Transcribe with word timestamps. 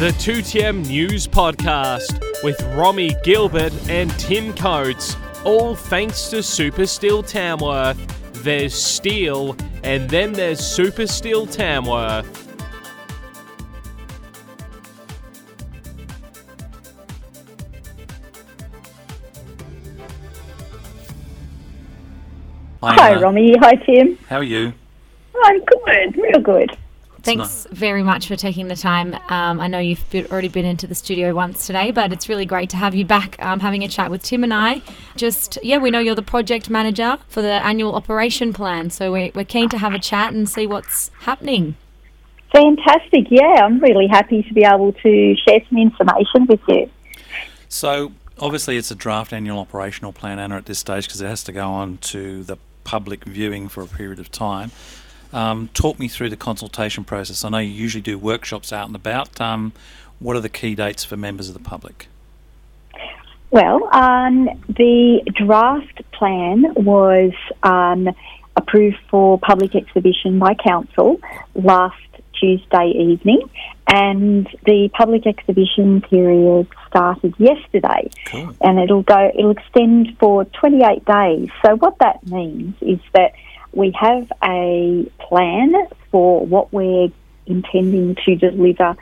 The 0.00 0.10
2TM 0.18 0.88
News 0.88 1.28
Podcast 1.28 2.20
with 2.42 2.60
Romy 2.74 3.14
Gilbert 3.22 3.72
and 3.88 4.10
Tim 4.18 4.52
Coates, 4.52 5.16
all 5.44 5.76
thanks 5.76 6.28
to 6.30 6.42
Super 6.42 6.84
Steel 6.84 7.22
Tamworth. 7.22 7.96
There's 8.42 8.74
steel, 8.74 9.56
and 9.84 10.10
then 10.10 10.32
there's 10.32 10.58
Super 10.58 11.06
Steel 11.06 11.46
Tamworth. 11.46 12.26
Hi, 22.82 23.12
Anna. 23.12 23.20
Romy. 23.20 23.56
Hi, 23.58 23.76
Tim. 23.76 24.18
How 24.28 24.38
are 24.38 24.42
you? 24.42 24.72
I'm 25.44 25.64
good, 25.64 26.16
real 26.16 26.40
good. 26.40 26.76
Thanks 27.24 27.66
very 27.70 28.02
much 28.02 28.28
for 28.28 28.36
taking 28.36 28.68
the 28.68 28.76
time. 28.76 29.14
Um, 29.28 29.60
I 29.60 29.66
know 29.66 29.78
you've 29.78 30.08
been, 30.10 30.26
already 30.26 30.48
been 30.48 30.66
into 30.66 30.86
the 30.86 30.94
studio 30.94 31.34
once 31.34 31.66
today, 31.66 31.90
but 31.90 32.12
it's 32.12 32.28
really 32.28 32.44
great 32.44 32.68
to 32.70 32.76
have 32.76 32.94
you 32.94 33.04
back 33.04 33.42
um, 33.42 33.60
having 33.60 33.82
a 33.82 33.88
chat 33.88 34.10
with 34.10 34.22
Tim 34.22 34.44
and 34.44 34.52
I. 34.52 34.82
Just, 35.16 35.58
yeah, 35.62 35.78
we 35.78 35.90
know 35.90 36.00
you're 36.00 36.14
the 36.14 36.22
project 36.22 36.68
manager 36.68 37.16
for 37.28 37.40
the 37.40 37.64
annual 37.64 37.94
operation 37.94 38.52
plan, 38.52 38.90
so 38.90 39.10
we're, 39.10 39.30
we're 39.34 39.44
keen 39.44 39.70
to 39.70 39.78
have 39.78 39.94
a 39.94 39.98
chat 39.98 40.34
and 40.34 40.48
see 40.48 40.66
what's 40.66 41.10
happening. 41.20 41.76
Fantastic. 42.52 43.26
Yeah, 43.30 43.64
I'm 43.64 43.80
really 43.80 44.06
happy 44.06 44.42
to 44.42 44.54
be 44.54 44.64
able 44.64 44.92
to 44.92 45.36
share 45.36 45.60
some 45.68 45.78
information 45.78 46.46
with 46.46 46.60
you. 46.68 46.90
So, 47.68 48.12
obviously, 48.38 48.76
it's 48.76 48.90
a 48.90 48.94
draft 48.94 49.32
annual 49.32 49.58
operational 49.58 50.12
plan, 50.12 50.38
Anna, 50.38 50.58
at 50.58 50.66
this 50.66 50.78
stage 50.78 51.06
because 51.06 51.20
it 51.20 51.26
has 51.26 51.42
to 51.44 51.52
go 51.52 51.68
on 51.68 51.96
to 51.98 52.44
the 52.44 52.58
public 52.84 53.24
viewing 53.24 53.68
for 53.68 53.82
a 53.82 53.86
period 53.86 54.20
of 54.20 54.30
time. 54.30 54.70
Um, 55.34 55.68
talk 55.74 55.98
me 55.98 56.06
through 56.06 56.30
the 56.30 56.36
consultation 56.36 57.02
process. 57.02 57.44
I 57.44 57.48
know 57.48 57.58
you 57.58 57.72
usually 57.72 58.02
do 58.02 58.16
workshops 58.16 58.72
out 58.72 58.86
and 58.86 58.94
about. 58.94 59.40
Um, 59.40 59.72
what 60.20 60.36
are 60.36 60.40
the 60.40 60.48
key 60.48 60.76
dates 60.76 61.02
for 61.04 61.16
members 61.16 61.48
of 61.48 61.54
the 61.54 61.60
public? 61.60 62.06
Well, 63.50 63.88
um, 63.92 64.48
the 64.68 65.22
draft 65.34 66.02
plan 66.12 66.72
was 66.76 67.32
um, 67.64 68.08
approved 68.56 68.98
for 69.10 69.38
public 69.40 69.74
exhibition 69.74 70.38
by 70.38 70.54
council 70.54 71.20
last 71.54 71.96
Tuesday 72.38 72.92
evening, 72.96 73.48
and 73.88 74.46
the 74.66 74.88
public 74.92 75.26
exhibition 75.26 76.00
period 76.00 76.68
started 76.88 77.34
yesterday, 77.38 78.08
Cool. 78.26 78.54
and 78.60 78.78
it'll 78.78 79.02
go. 79.02 79.32
It'll 79.36 79.50
extend 79.50 80.16
for 80.18 80.44
28 80.44 81.04
days. 81.04 81.48
So 81.64 81.74
what 81.76 81.98
that 81.98 82.24
means 82.28 82.74
is 82.80 83.00
that 83.14 83.32
we 83.76 83.92
have 83.98 84.30
a 84.42 85.10
plan 85.20 85.74
for 86.10 86.44
what 86.46 86.72
we're 86.72 87.08
intending 87.46 88.16
to 88.24 88.36
deliver 88.36 88.96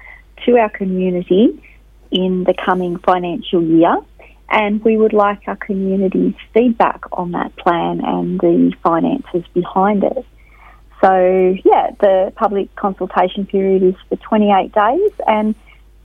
to 0.46 0.56
our 0.56 0.70
community 0.70 1.62
in 2.10 2.44
the 2.44 2.54
coming 2.54 2.98
financial 2.98 3.62
year. 3.62 3.96
And 4.48 4.84
we 4.84 4.96
would 4.96 5.14
like 5.14 5.42
our 5.46 5.56
community's 5.56 6.34
feedback 6.52 7.00
on 7.12 7.32
that 7.32 7.56
plan 7.56 8.04
and 8.04 8.38
the 8.38 8.74
finances 8.82 9.44
behind 9.54 10.04
it. 10.04 10.26
So, 11.00 11.56
yeah, 11.64 11.90
the 12.00 12.32
public 12.36 12.74
consultation 12.76 13.46
period 13.46 13.82
is 13.82 13.94
for 14.08 14.16
28 14.16 14.72
days. 14.72 15.10
And 15.26 15.54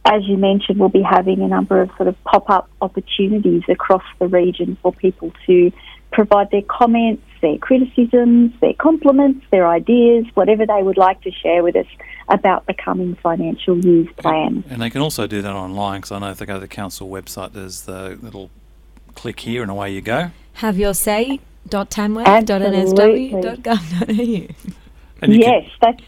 as 0.05 0.25
you 0.25 0.37
mentioned, 0.37 0.79
we'll 0.79 0.89
be 0.89 1.03
having 1.03 1.41
a 1.41 1.47
number 1.47 1.81
of 1.81 1.89
sort 1.97 2.07
of 2.07 2.23
pop 2.23 2.49
up 2.49 2.69
opportunities 2.81 3.63
across 3.67 4.03
the 4.19 4.27
region 4.27 4.77
for 4.81 4.93
people 4.93 5.33
to 5.45 5.71
provide 6.11 6.49
their 6.51 6.61
comments, 6.61 7.26
their 7.41 7.57
criticisms, 7.57 8.53
their 8.61 8.73
compliments, 8.73 9.45
their 9.51 9.67
ideas, 9.67 10.25
whatever 10.33 10.65
they 10.65 10.83
would 10.83 10.97
like 10.97 11.21
to 11.21 11.31
share 11.31 11.63
with 11.63 11.75
us 11.75 11.87
about 12.29 12.65
the 12.67 12.73
coming 12.73 13.15
financial 13.15 13.77
year's 13.77 14.07
plan. 14.17 14.63
And 14.69 14.81
they 14.81 14.89
can 14.89 15.01
also 15.01 15.27
do 15.27 15.41
that 15.41 15.53
online 15.53 16.01
because 16.01 16.11
I 16.11 16.19
know 16.19 16.29
if 16.29 16.37
they 16.37 16.45
go 16.45 16.55
to 16.55 16.59
the 16.59 16.67
council 16.67 17.09
website, 17.09 17.53
there's 17.53 17.81
the 17.81 18.17
little 18.21 18.49
click 19.15 19.39
here 19.39 19.61
and 19.61 19.71
away 19.71 19.93
you 19.93 20.01
go. 20.01 20.31
Have 20.53 20.77
your 20.77 20.93
say. 20.93 21.39
Absolutely. 22.25 23.29
And 25.21 25.35
yes, 25.35 25.69
that's 25.81 26.03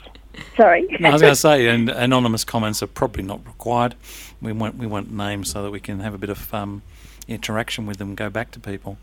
sorry. 0.56 0.88
No, 1.00 1.10
I 1.10 1.14
was 1.14 1.22
going 1.22 1.32
to 1.34 1.40
say, 1.40 1.68
and 1.68 1.90
anonymous 1.90 2.44
comments 2.44 2.84
are 2.84 2.88
probably 2.88 3.24
not 3.24 3.46
required. 3.46 3.96
We 4.42 4.54
want 4.54 4.78
we 4.78 4.88
want 4.88 5.12
names 5.12 5.52
so 5.52 5.64
that 5.64 5.72
we 5.72 5.80
can 5.80 6.00
have 6.00 6.14
a 6.14 6.18
bit 6.18 6.30
of 6.30 6.54
um, 6.54 6.82
interaction 7.28 7.86
with 7.86 7.98
them 7.98 8.10
and 8.10 8.18
go 8.18 8.30
back 8.30 8.52
to 8.52 8.60
people. 8.60 8.98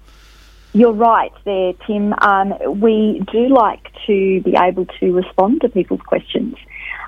You're 0.77 0.93
right 0.93 1.33
there, 1.47 1.73
Tim. 1.87 2.13
Um, 2.21 2.53
we 2.83 3.25
do 3.33 3.49
like 3.49 3.83
to 4.07 4.43
be 4.43 4.57
able 4.63 4.85
to 5.01 5.11
respond 5.11 5.63
to 5.63 5.71
people's 5.71 6.03
questions. 6.03 6.55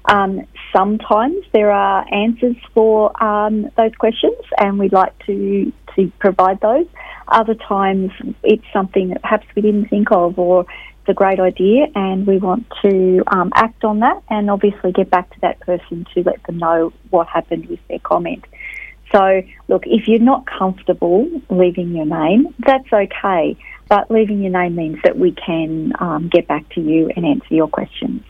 Um, 0.06 0.46
sometimes 0.74 1.44
there 1.52 1.70
are 1.70 2.06
answers 2.10 2.56
for 2.72 3.12
um, 3.22 3.68
those 3.76 3.94
questions, 3.98 4.38
and 4.56 4.78
we'd 4.78 4.94
like 4.94 5.12
to 5.26 5.70
to 5.96 6.10
provide 6.18 6.62
those. 6.62 6.86
Other 7.28 7.54
times, 7.54 8.10
it's 8.42 8.64
something 8.72 9.10
that 9.10 9.20
perhaps 9.20 9.46
we 9.54 9.60
didn't 9.60 9.88
think 9.88 10.12
of, 10.12 10.38
or 10.38 10.62
it's 10.62 11.08
a 11.10 11.12
great 11.12 11.38
idea, 11.38 11.88
and 11.94 12.26
we 12.26 12.38
want 12.38 12.66
to 12.80 13.22
um, 13.26 13.52
act 13.54 13.84
on 13.84 13.98
that, 13.98 14.22
and 14.30 14.48
obviously 14.48 14.92
get 14.92 15.10
back 15.10 15.28
to 15.34 15.40
that 15.42 15.60
person 15.60 16.06
to 16.14 16.22
let 16.22 16.42
them 16.44 16.56
know 16.56 16.90
what 17.10 17.26
happened 17.26 17.66
with 17.66 17.80
their 17.88 17.98
comment. 17.98 18.46
So, 19.12 19.42
look, 19.68 19.84
if 19.86 20.06
you're 20.06 20.18
not 20.18 20.46
comfortable 20.46 21.28
leaving 21.48 21.94
your 21.94 22.04
name, 22.04 22.54
that's 22.58 22.92
okay. 22.92 23.56
But 23.88 24.10
leaving 24.10 24.42
your 24.42 24.52
name 24.52 24.76
means 24.76 24.98
that 25.02 25.18
we 25.18 25.32
can 25.32 25.94
um, 25.98 26.28
get 26.28 26.46
back 26.46 26.68
to 26.74 26.80
you 26.80 27.10
and 27.16 27.24
answer 27.24 27.54
your 27.54 27.68
questions. 27.68 28.22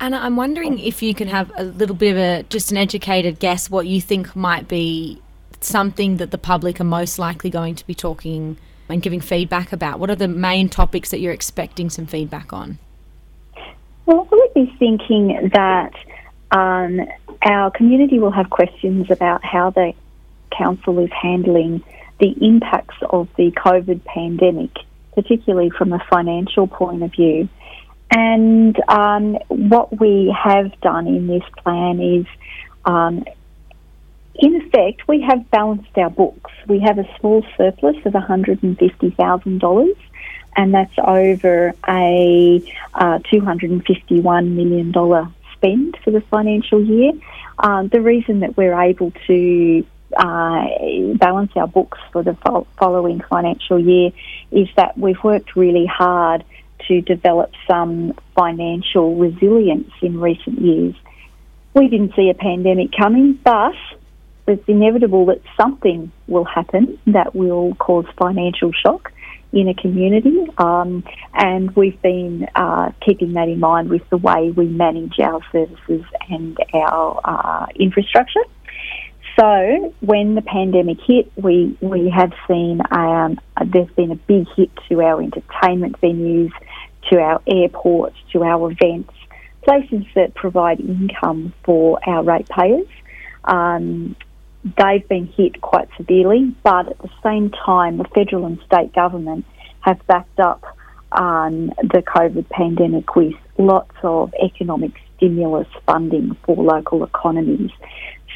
Anna, 0.00 0.18
I'm 0.18 0.36
wondering 0.36 0.78
if 0.80 1.02
you 1.02 1.14
can 1.14 1.28
have 1.28 1.52
a 1.56 1.62
little 1.62 1.94
bit 1.94 2.12
of 2.12 2.18
a 2.18 2.42
just 2.48 2.72
an 2.72 2.76
educated 2.76 3.38
guess 3.38 3.70
what 3.70 3.86
you 3.86 4.00
think 4.00 4.34
might 4.34 4.66
be 4.66 5.22
something 5.60 6.16
that 6.16 6.30
the 6.30 6.38
public 6.38 6.80
are 6.80 6.84
most 6.84 7.18
likely 7.18 7.48
going 7.48 7.74
to 7.76 7.86
be 7.86 7.94
talking 7.94 8.56
and 8.88 9.00
giving 9.02 9.20
feedback 9.20 9.72
about. 9.72 9.98
What 9.98 10.10
are 10.10 10.16
the 10.16 10.28
main 10.28 10.68
topics 10.68 11.10
that 11.10 11.20
you're 11.20 11.32
expecting 11.32 11.90
some 11.90 12.06
feedback 12.06 12.52
on? 12.52 12.78
Well, 14.06 14.28
I 14.30 14.34
would 14.34 14.54
be 14.54 14.74
thinking 14.78 15.50
that 15.54 15.94
um, 16.50 17.00
our 17.42 17.70
community 17.70 18.18
will 18.18 18.30
have 18.32 18.50
questions 18.50 19.10
about 19.10 19.44
how 19.44 19.70
the 19.70 19.94
council 20.56 20.98
is 21.00 21.10
handling 21.10 21.82
the 22.20 22.34
impacts 22.40 22.96
of 23.10 23.28
the 23.36 23.50
COVID 23.52 24.04
pandemic, 24.04 24.70
particularly 25.14 25.70
from 25.70 25.92
a 25.92 25.98
financial 26.10 26.66
point 26.66 27.02
of 27.02 27.12
view. 27.12 27.48
And 28.10 28.76
um, 28.88 29.34
what 29.48 29.98
we 29.98 30.34
have 30.42 30.78
done 30.80 31.06
in 31.06 31.26
this 31.26 31.42
plan 31.62 32.00
is, 32.00 32.26
um, 32.84 33.24
in 34.36 34.56
effect, 34.56 35.08
we 35.08 35.22
have 35.22 35.50
balanced 35.50 35.96
our 35.96 36.10
books. 36.10 36.50
We 36.68 36.80
have 36.80 36.98
a 36.98 37.08
small 37.18 37.44
surplus 37.56 37.96
of 38.04 38.12
$150,000 38.12 39.96
and 40.56 40.72
that's 40.74 40.94
over 40.98 41.72
a 41.88 42.62
uh, 42.94 43.18
$251 43.18 44.48
million 44.48 45.34
spend 45.52 45.98
for 46.04 46.10
the 46.10 46.20
financial 46.22 46.82
year. 46.82 47.12
Um, 47.58 47.88
the 47.88 48.00
reason 48.00 48.40
that 48.40 48.56
we're 48.56 48.78
able 48.78 49.12
to 49.26 49.84
uh, 50.16 51.14
balance 51.16 51.52
our 51.56 51.66
books 51.66 51.98
for 52.12 52.22
the 52.22 52.34
fo- 52.44 52.66
following 52.78 53.20
financial 53.20 53.78
year 53.78 54.10
is 54.50 54.68
that 54.76 54.96
we've 54.96 55.22
worked 55.22 55.56
really 55.56 55.86
hard 55.86 56.44
to 56.88 57.00
develop 57.00 57.52
some 57.68 58.14
financial 58.34 59.16
resilience 59.16 59.90
in 60.02 60.20
recent 60.20 60.60
years. 60.60 60.94
We 61.74 61.88
didn't 61.88 62.14
see 62.14 62.30
a 62.30 62.34
pandemic 62.34 62.90
coming, 62.96 63.38
but 63.42 63.74
it's 64.46 64.68
inevitable 64.68 65.26
that 65.26 65.40
something 65.56 66.12
will 66.26 66.44
happen 66.44 66.98
that 67.06 67.34
will 67.34 67.74
cause 67.76 68.06
financial 68.18 68.72
shock 68.72 69.12
in 69.52 69.68
a 69.68 69.74
community, 69.74 70.46
um, 70.58 71.04
and 71.32 71.74
we've 71.76 72.00
been 72.02 72.46
uh, 72.56 72.90
keeping 73.00 73.34
that 73.34 73.48
in 73.48 73.60
mind 73.60 73.88
with 73.88 74.02
the 74.10 74.16
way 74.16 74.50
we 74.50 74.66
manage 74.66 75.20
our 75.20 75.40
services 75.52 76.04
and 76.28 76.58
our 76.74 77.20
uh, 77.24 77.66
infrastructure. 77.76 78.42
So, 79.38 79.92
when 80.00 80.36
the 80.36 80.42
pandemic 80.42 80.98
hit, 81.04 81.30
we 81.36 81.76
we 81.80 82.08
have 82.10 82.32
seen 82.46 82.80
um, 82.92 83.40
there's 83.66 83.90
been 83.90 84.12
a 84.12 84.16
big 84.16 84.46
hit 84.56 84.70
to 84.88 85.00
our 85.00 85.20
entertainment 85.20 86.00
venues, 86.00 86.52
to 87.10 87.18
our 87.18 87.42
airports, 87.46 88.16
to 88.32 88.44
our 88.44 88.70
events, 88.70 89.12
places 89.62 90.04
that 90.14 90.34
provide 90.34 90.80
income 90.80 91.52
for 91.64 91.98
our 92.08 92.22
ratepayers. 92.22 92.86
Um, 93.44 94.14
they've 94.64 95.06
been 95.08 95.26
hit 95.26 95.60
quite 95.60 95.88
severely, 95.96 96.54
but 96.62 96.88
at 96.88 96.98
the 96.98 97.10
same 97.24 97.50
time, 97.50 97.98
the 97.98 98.04
federal 98.14 98.46
and 98.46 98.60
state 98.66 98.92
government 98.92 99.44
have 99.80 100.04
backed 100.06 100.38
up 100.38 100.62
um, 101.12 101.68
the 101.78 102.02
COVID 102.06 102.48
pandemic 102.50 103.16
with 103.16 103.34
lots 103.58 103.96
of 104.02 104.32
economic 104.42 104.92
stimulus 105.16 105.68
funding 105.86 106.36
for 106.44 106.56
local 106.56 107.04
economies. 107.04 107.70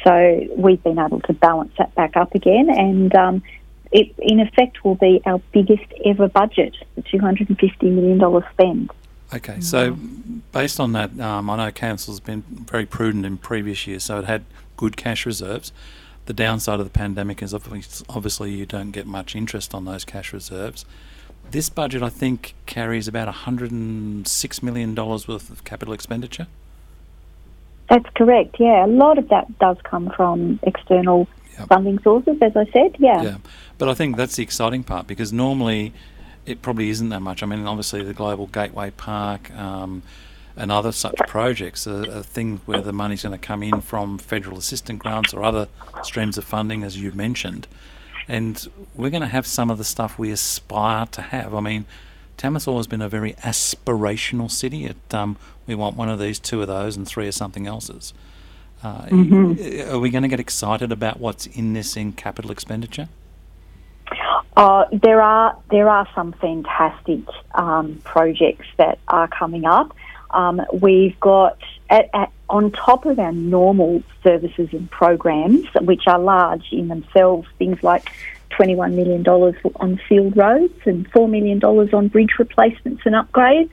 So 0.03 0.47
we've 0.55 0.81
been 0.83 0.99
able 0.99 1.21
to 1.21 1.33
balance 1.33 1.73
that 1.77 1.93
back 1.95 2.15
up 2.15 2.35
again, 2.35 2.69
and 2.69 3.13
um, 3.15 3.43
it 3.91 4.13
in 4.17 4.39
effect 4.39 4.83
will 4.83 4.95
be 4.95 5.21
our 5.25 5.39
biggest 5.51 5.91
ever 6.05 6.27
budget, 6.27 6.75
the 6.95 7.01
$250 7.03 7.81
million 7.83 8.43
spend. 8.51 8.91
Okay, 9.33 9.61
so 9.61 9.95
based 10.51 10.79
on 10.79 10.93
that, 10.93 11.19
um, 11.19 11.49
I 11.49 11.57
know 11.57 11.71
council's 11.71 12.19
been 12.19 12.41
very 12.41 12.85
prudent 12.85 13.25
in 13.25 13.37
previous 13.37 13.85
years, 13.85 14.03
so 14.03 14.19
it 14.19 14.25
had 14.25 14.43
good 14.75 14.97
cash 14.97 15.25
reserves. 15.25 15.71
The 16.25 16.33
downside 16.33 16.79
of 16.79 16.85
the 16.85 16.91
pandemic 16.91 17.43
is 17.43 17.53
obviously, 17.53 18.05
obviously 18.09 18.51
you 18.51 18.65
don't 18.65 18.91
get 18.91 19.05
much 19.05 19.35
interest 19.35 19.75
on 19.75 19.85
those 19.85 20.03
cash 20.05 20.33
reserves. 20.33 20.85
This 21.51 21.69
budget, 21.69 22.03
I 22.03 22.09
think, 22.09 22.53
carries 22.65 23.07
about 23.07 23.33
$106 23.33 24.63
million 24.63 24.95
worth 24.95 25.49
of 25.49 25.63
capital 25.63 25.93
expenditure. 25.93 26.47
That's 27.89 28.09
correct, 28.15 28.57
yeah. 28.59 28.85
A 28.85 28.87
lot 28.87 29.17
of 29.17 29.29
that 29.29 29.57
does 29.59 29.77
come 29.83 30.11
from 30.15 30.59
external 30.63 31.27
Yep. 31.59 31.67
funding 31.67 31.99
sources, 31.99 32.37
as 32.41 32.55
I 32.55 32.65
said, 32.71 32.95
yeah. 32.99 33.21
Yeah, 33.21 33.37
but 33.77 33.89
I 33.89 33.93
think 33.93 34.15
that's 34.15 34.37
the 34.37 34.43
exciting 34.43 34.83
part 34.83 35.07
because 35.07 35.33
normally 35.33 35.93
it 36.45 36.61
probably 36.61 36.89
isn't 36.89 37.09
that 37.09 37.19
much. 37.19 37.43
I 37.43 37.45
mean, 37.45 37.65
obviously 37.67 38.01
the 38.01 38.13
Global 38.13 38.47
Gateway 38.47 38.91
Park 38.91 39.51
um, 39.51 40.01
and 40.55 40.71
other 40.71 40.93
such 40.93 41.17
projects 41.27 41.85
are, 41.85 42.09
are 42.09 42.23
things 42.23 42.61
where 42.65 42.81
the 42.81 42.93
money's 42.93 43.23
going 43.23 43.37
to 43.37 43.45
come 43.45 43.61
in 43.61 43.81
from 43.81 44.17
federal 44.17 44.57
assistance 44.57 45.01
grants 45.01 45.33
or 45.33 45.43
other 45.43 45.67
streams 46.01 46.37
of 46.37 46.45
funding, 46.45 46.83
as 46.83 46.97
you've 46.97 47.15
mentioned, 47.15 47.67
and 48.27 48.69
we're 48.95 49.09
going 49.09 49.21
to 49.21 49.27
have 49.27 49.45
some 49.45 49.69
of 49.69 49.77
the 49.77 49.83
stuff 49.83 50.17
we 50.17 50.31
aspire 50.31 51.05
to 51.07 51.21
have. 51.21 51.53
I 51.53 51.59
mean. 51.59 51.85
Tamworth's 52.37 52.67
has 52.67 52.87
been 52.87 53.01
a 53.01 53.09
very 53.09 53.33
aspirational 53.33 54.49
city. 54.49 54.85
It, 54.85 55.13
um, 55.13 55.35
we 55.69 55.75
want 55.75 55.95
one 55.95 56.09
of 56.09 56.19
these, 56.19 56.39
two 56.39 56.61
of 56.61 56.67
those, 56.67 56.97
and 56.97 57.07
three 57.07 57.27
of 57.27 57.35
something 57.35 57.67
else's. 57.67 58.13
Uh, 58.83 59.07
Are 59.91 59.99
we 59.99 60.09
going 60.09 60.23
to 60.23 60.27
get 60.27 60.39
excited 60.39 60.91
about 60.91 61.19
what's 61.19 61.45
in 61.45 61.73
this 61.73 61.95
in 61.95 62.13
capital 62.13 62.51
expenditure? 62.51 63.07
Uh, 64.57 64.85
there 64.91 65.21
are 65.21 65.55
there 65.69 65.87
are 65.87 66.07
some 66.15 66.33
fantastic 66.33 67.19
um, 67.53 68.01
projects 68.03 68.65
that 68.77 68.99
are 69.07 69.27
coming 69.27 69.65
up. 69.65 69.95
Um, 70.31 70.61
we've 70.73 71.17
got 71.19 71.57
at, 71.89 72.09
at, 72.13 72.31
on 72.49 72.71
top 72.71 73.05
of 73.05 73.19
our 73.19 73.31
normal 73.31 74.01
services 74.23 74.69
and 74.71 74.89
programs, 74.89 75.65
which 75.81 76.07
are 76.07 76.19
large 76.19 76.71
in 76.71 76.87
themselves, 76.87 77.47
things 77.57 77.83
like 77.83 78.09
$21 78.51 78.93
million 78.93 79.25
on 79.27 80.01
field 80.09 80.35
roads 80.35 80.73
and 80.85 81.09
$4 81.11 81.29
million 81.29 81.63
on 81.63 82.07
bridge 82.07 82.31
replacements 82.39 83.03
and 83.05 83.15
upgrades, 83.15 83.69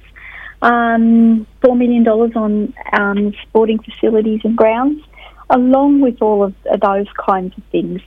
um, 0.66 1.46
$4 1.62 1.78
million 1.78 2.06
on 2.08 2.74
um, 2.92 3.32
sporting 3.42 3.78
facilities 3.78 4.40
and 4.42 4.56
grounds. 4.56 5.02
Along 5.48 6.00
with 6.00 6.20
all 6.20 6.42
of 6.42 6.54
those 6.64 7.06
kinds 7.24 7.56
of 7.56 7.62
things, 7.70 8.00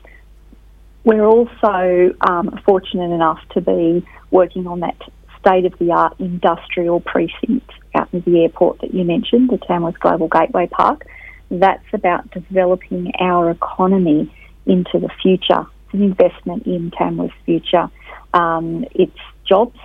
we're 1.06 1.26
also 1.26 2.14
um, 2.20 2.60
fortunate 2.66 3.14
enough 3.14 3.40
to 3.52 3.62
be 3.62 4.06
working 4.30 4.68
on 4.68 4.82
that 4.82 4.98
state 5.40 5.66
of 5.66 5.74
the 5.80 5.92
art 5.92 6.20
industrial 6.20 7.00
precinct 7.00 7.72
out 7.96 8.14
near 8.14 8.22
the 8.24 8.42
airport 8.42 8.82
that 8.82 8.94
you 8.94 9.06
mentioned, 9.06 9.50
the 9.50 9.58
Tamworth 9.58 9.98
Global 10.02 10.28
Gateway 10.28 10.68
Park. 10.68 11.06
That's 11.50 11.86
about 11.94 12.30
developing 12.32 13.14
our 13.22 13.50
economy 13.52 14.32
into 14.66 15.00
the 15.00 15.10
future. 15.22 15.66
It's 15.86 15.94
an 15.94 16.04
investment 16.04 16.68
in 16.68 16.92
Tamworth's 16.92 17.34
future. 17.46 17.90
Um, 18.34 18.86
it's 18.92 19.18
jobs 19.48 19.80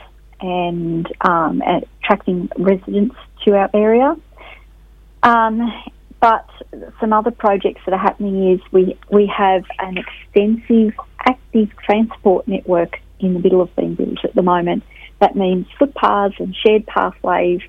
and 0.44 1.10
um, 1.22 1.62
attracting 1.62 2.50
residents 2.58 3.16
to 3.44 3.56
our 3.56 3.70
area. 3.72 4.14
Um, 5.22 5.72
but 6.20 6.46
some 7.00 7.14
other 7.14 7.30
projects 7.30 7.80
that 7.86 7.94
are 7.94 7.98
happening 7.98 8.52
is 8.52 8.60
we, 8.70 8.98
we 9.10 9.26
have 9.26 9.64
an 9.78 9.96
extensive 9.96 10.94
active 11.26 11.70
transport 11.78 12.46
network 12.46 13.00
in 13.20 13.32
the 13.32 13.40
middle 13.40 13.62
of 13.62 13.74
being 13.74 13.94
built 13.94 14.22
at 14.22 14.34
the 14.34 14.42
moment. 14.42 14.82
That 15.20 15.34
means 15.34 15.66
footpaths 15.78 16.34
and 16.38 16.54
shared 16.54 16.86
pathways 16.86 17.60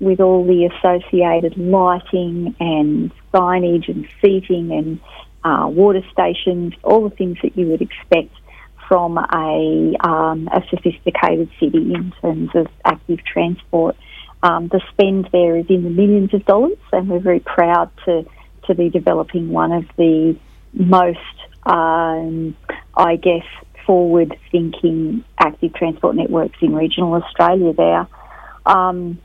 with 0.00 0.20
all 0.20 0.46
the 0.46 0.64
associated 0.64 1.58
lighting 1.58 2.54
and 2.58 3.12
signage 3.32 3.88
and 3.88 4.08
seating 4.22 4.72
and 4.72 5.00
uh, 5.44 5.68
water 5.68 6.02
stations, 6.10 6.72
all 6.82 7.06
the 7.06 7.14
things 7.14 7.36
that 7.42 7.56
you 7.56 7.66
would 7.66 7.82
expect 7.82 8.34
from 8.88 9.18
a, 9.18 9.96
um, 10.00 10.48
a 10.48 10.62
sophisticated 10.70 11.50
city 11.60 11.94
in 11.94 12.12
terms 12.20 12.50
of 12.54 12.66
active 12.84 13.24
transport. 13.24 13.96
Um, 14.42 14.68
the 14.68 14.80
spend 14.92 15.28
there 15.32 15.56
is 15.56 15.66
in 15.68 15.84
the 15.84 15.90
millions 15.90 16.34
of 16.34 16.44
dollars, 16.44 16.78
and 16.92 17.08
we're 17.08 17.18
very 17.18 17.40
proud 17.40 17.90
to, 18.04 18.26
to 18.66 18.74
be 18.74 18.90
developing 18.90 19.48
one 19.50 19.72
of 19.72 19.84
the 19.96 20.36
most, 20.72 21.18
um, 21.64 22.56
I 22.94 23.16
guess, 23.16 23.46
forward 23.86 24.36
thinking 24.50 25.24
active 25.38 25.74
transport 25.74 26.16
networks 26.16 26.58
in 26.60 26.74
regional 26.74 27.14
Australia 27.14 27.72
there. 27.72 28.06
Um, 28.66 29.18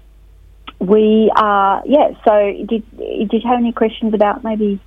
we 0.80 1.32
are, 1.36 1.84
yeah, 1.86 2.12
so 2.26 2.54
did, 2.66 2.90
did 2.98 3.34
you 3.34 3.50
have 3.50 3.60
any 3.60 3.74
questions 3.74 4.14
about 4.14 4.44
maybe 4.44 4.80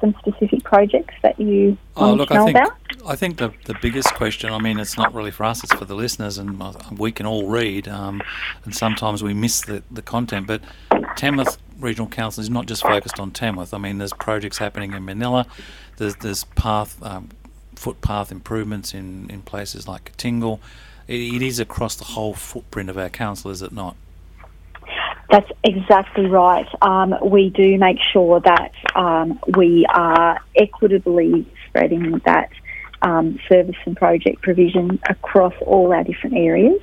some 0.00 0.14
specific 0.18 0.62
projects 0.64 1.14
that 1.22 1.40
you 1.40 1.76
Oh, 1.96 2.14
look, 2.14 2.28
to 2.28 2.34
know 2.34 2.42
I 2.42 2.44
think 2.46 2.56
about? 2.58 2.81
I 3.06 3.16
think 3.16 3.38
the 3.38 3.52
the 3.64 3.74
biggest 3.80 4.14
question. 4.14 4.52
I 4.52 4.58
mean, 4.58 4.78
it's 4.78 4.96
not 4.96 5.14
really 5.14 5.30
for 5.30 5.44
us; 5.44 5.64
it's 5.64 5.72
for 5.72 5.84
the 5.84 5.94
listeners, 5.94 6.38
and 6.38 6.62
uh, 6.62 6.72
we 6.96 7.10
can 7.12 7.26
all 7.26 7.48
read, 7.48 7.88
um, 7.88 8.22
and 8.64 8.74
sometimes 8.74 9.22
we 9.22 9.34
miss 9.34 9.60
the 9.62 9.82
the 9.90 10.02
content. 10.02 10.46
But 10.46 10.62
Tamworth 11.16 11.58
Regional 11.78 12.08
Council 12.08 12.42
is 12.42 12.50
not 12.50 12.66
just 12.66 12.82
focused 12.82 13.18
on 13.18 13.30
Tamworth. 13.32 13.74
I 13.74 13.78
mean, 13.78 13.98
there's 13.98 14.12
projects 14.12 14.58
happening 14.58 14.92
in 14.92 15.04
Manilla. 15.04 15.46
There's 15.96 16.16
there's 16.16 16.44
path 16.44 17.02
um, 17.02 17.30
footpath 17.74 18.30
improvements 18.30 18.94
in 18.94 19.28
in 19.30 19.42
places 19.42 19.88
like 19.88 20.12
Kootingal. 20.16 20.60
It, 21.08 21.34
it 21.34 21.42
is 21.42 21.58
across 21.58 21.96
the 21.96 22.04
whole 22.04 22.34
footprint 22.34 22.88
of 22.88 22.98
our 22.98 23.08
council, 23.08 23.50
is 23.50 23.62
it 23.62 23.72
not? 23.72 23.96
That's 25.30 25.50
exactly 25.64 26.26
right. 26.26 26.68
Um, 26.82 27.14
we 27.24 27.48
do 27.48 27.78
make 27.78 27.98
sure 28.12 28.40
that 28.40 28.72
um, 28.94 29.40
we 29.56 29.86
are 29.86 30.38
equitably 30.54 31.46
spreading 31.66 32.20
that 32.26 32.50
um, 33.02 33.38
service 33.48 33.76
and 33.84 33.96
project 33.96 34.42
provision 34.42 34.98
across 35.08 35.54
all 35.60 35.92
our 35.92 36.04
different 36.04 36.36
areas. 36.36 36.80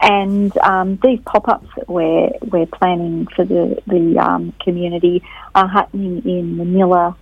And 0.00 0.56
um, 0.58 0.98
these 1.02 1.20
pop-ups 1.26 1.68
that 1.76 1.88
we're 1.88 2.30
we're 2.42 2.66
planning 2.66 3.26
for 3.34 3.44
the 3.44 3.82
the 3.86 4.18
um, 4.18 4.52
community 4.62 5.22
are 5.54 5.68
happening 5.68 6.22
in 6.24 6.56
Manilla, 6.56 7.16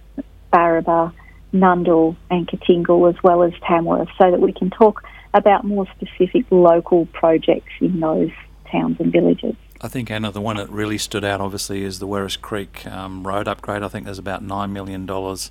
Barraba, 0.53 1.13
Nundle, 1.53 2.17
and 2.31 2.47
Kootingal, 2.49 3.13
as 3.13 3.23
well 3.23 3.43
as 3.43 3.53
Tamworth, 3.67 4.09
so 4.19 4.31
that 4.31 4.41
we 4.41 4.53
can 4.53 4.71
talk 4.71 5.05
about 5.33 5.65
more 5.65 5.87
specific 5.97 6.45
local 6.51 7.07
projects 7.07 7.73
in 7.81 8.01
those 8.01 8.31
towns 8.71 8.97
and 9.01 9.13
villages. 9.13 9.55
I 9.81 9.89
think 9.89 10.11
Anna, 10.11 10.31
the 10.31 10.41
one 10.41 10.57
that 10.57 10.71
really 10.71 10.99
stood 10.99 11.25
out 11.25 11.41
obviously 11.41 11.85
is 11.85 11.99
the 11.99 12.07
Werris 12.07 12.41
Creek 12.41 12.87
um, 12.87 13.27
road 13.27 13.47
upgrade. 13.49 13.83
I 13.83 13.89
think 13.89 14.05
there's 14.05 14.19
about 14.19 14.43
nine 14.43 14.73
million 14.73 15.07
dollars 15.07 15.51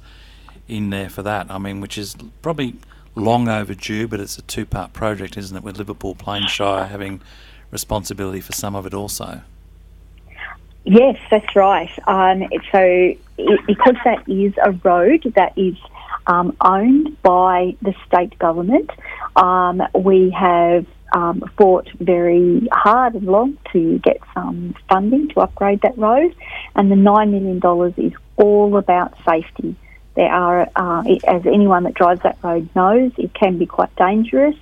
in 0.67 0.89
there 0.89 1.09
for 1.09 1.23
that. 1.23 1.49
I 1.49 1.57
mean, 1.57 1.81
which 1.81 1.97
is 1.97 2.15
probably 2.41 2.75
long 3.15 3.47
overdue, 3.47 4.07
but 4.07 4.19
it's 4.19 4.37
a 4.37 4.41
two-part 4.41 4.93
project, 4.93 5.37
isn't 5.37 5.55
it? 5.55 5.63
With 5.63 5.77
Liverpool 5.77 6.15
Plains 6.15 6.51
Shire 6.51 6.85
having 6.85 7.21
responsibility 7.71 8.41
for 8.41 8.53
some 8.53 8.75
of 8.75 8.85
it 8.85 8.93
also. 8.93 9.41
Yes, 10.85 11.17
that's 11.31 11.55
right. 11.55 11.91
Um, 12.07 12.43
so, 12.71 12.79
it, 12.81 13.59
because 13.65 13.95
that 14.03 14.27
is 14.27 14.53
a 14.63 14.71
road 14.71 15.31
that 15.35 15.57
is 15.57 15.75
um, 16.27 16.55
owned 16.61 17.21
by 17.21 17.75
the 17.81 17.93
state 18.05 18.37
government, 18.37 18.89
um, 19.35 19.81
we 19.93 20.29
have 20.31 20.85
um, 21.13 21.43
fought 21.57 21.89
very 21.99 22.67
hard 22.71 23.15
and 23.15 23.25
long 23.25 23.57
to 23.71 23.99
get 23.99 24.19
some 24.33 24.75
funding 24.89 25.29
to 25.29 25.41
upgrade 25.41 25.81
that 25.81 25.97
road, 25.97 26.35
and 26.75 26.91
the 26.91 26.95
$9 26.95 27.31
million 27.31 27.93
is 27.97 28.13
all 28.37 28.77
about 28.77 29.13
safety. 29.27 29.75
There 30.15 30.31
are, 30.31 30.69
uh, 30.75 31.03
as 31.27 31.45
anyone 31.45 31.83
that 31.83 31.95
drives 31.95 32.21
that 32.21 32.37
road 32.43 32.69
knows, 32.75 33.11
it 33.17 33.33
can 33.33 33.57
be 33.57 33.65
quite 33.65 33.95
dangerous. 33.95 34.55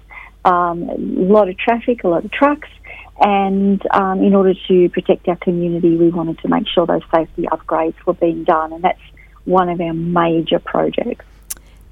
Um, 0.46 0.89
a 0.89 0.96
lot 0.98 1.50
of 1.50 1.58
traffic, 1.58 2.03
a 2.03 2.08
lot 2.08 2.25
of 2.25 2.31
trucks, 2.31 2.70
and 3.20 3.86
um, 3.91 4.24
in 4.24 4.34
order 4.34 4.53
to 4.67 4.89
protect 4.89 5.27
our 5.27 5.36
community, 5.36 5.96
we 5.96 6.10
wanted 6.10 6.39
to 6.39 6.48
make 6.48 6.67
sure 6.67 6.88
those 6.88 7.03
safety 7.13 7.43
upgrades 7.43 7.96
were 8.05 8.13
being 8.13 8.43
done, 8.43 8.74
and 8.74 8.84
that's 8.84 9.01
one 9.46 9.70
of 9.70 9.79
our 9.79 9.93
major 9.93 10.60
projects. 10.60 11.25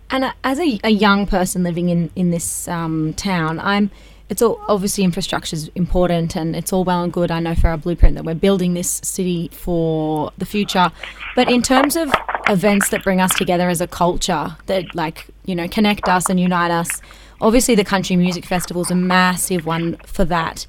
And 0.09 0.23
uh, 0.23 0.33
as 0.43 0.59
a, 0.59 0.79
a 0.83 0.89
young 0.89 1.27
person 1.27 1.63
living 1.63 1.89
in 1.89 2.09
in 2.15 2.31
this 2.31 2.67
um, 2.67 3.13
town, 3.13 3.59
I'm. 3.59 3.91
It's 4.29 4.43
all 4.43 4.61
obviously 4.67 5.03
infrastructure 5.03 5.55
is 5.55 5.69
important, 5.73 6.35
and 6.35 6.55
it's 6.55 6.71
all 6.71 6.83
well 6.83 7.03
and 7.03 7.11
good. 7.11 7.31
I 7.31 7.39
know 7.39 7.55
for 7.55 7.69
our 7.69 7.77
blueprint 7.77 8.13
that 8.15 8.25
we're 8.25 8.35
building 8.35 8.75
this 8.75 9.01
city 9.03 9.49
for 9.51 10.31
the 10.37 10.45
future, 10.45 10.91
but 11.35 11.49
in 11.49 11.63
terms 11.63 11.95
of 11.95 12.13
events 12.49 12.89
that 12.89 13.03
bring 13.03 13.21
us 13.21 13.33
together 13.35 13.69
as 13.69 13.79
a 13.79 13.87
culture, 13.87 14.57
that 14.65 14.93
like 14.95 15.27
you 15.45 15.55
know 15.55 15.67
connect 15.67 16.07
us 16.09 16.29
and 16.29 16.39
unite 16.39 16.71
us, 16.71 17.01
obviously 17.39 17.75
the 17.75 17.85
country 17.85 18.15
music 18.15 18.45
festival 18.45 18.81
is 18.81 18.91
a 18.91 18.95
massive 18.95 19.65
one 19.65 19.95
for 20.05 20.25
that. 20.25 20.65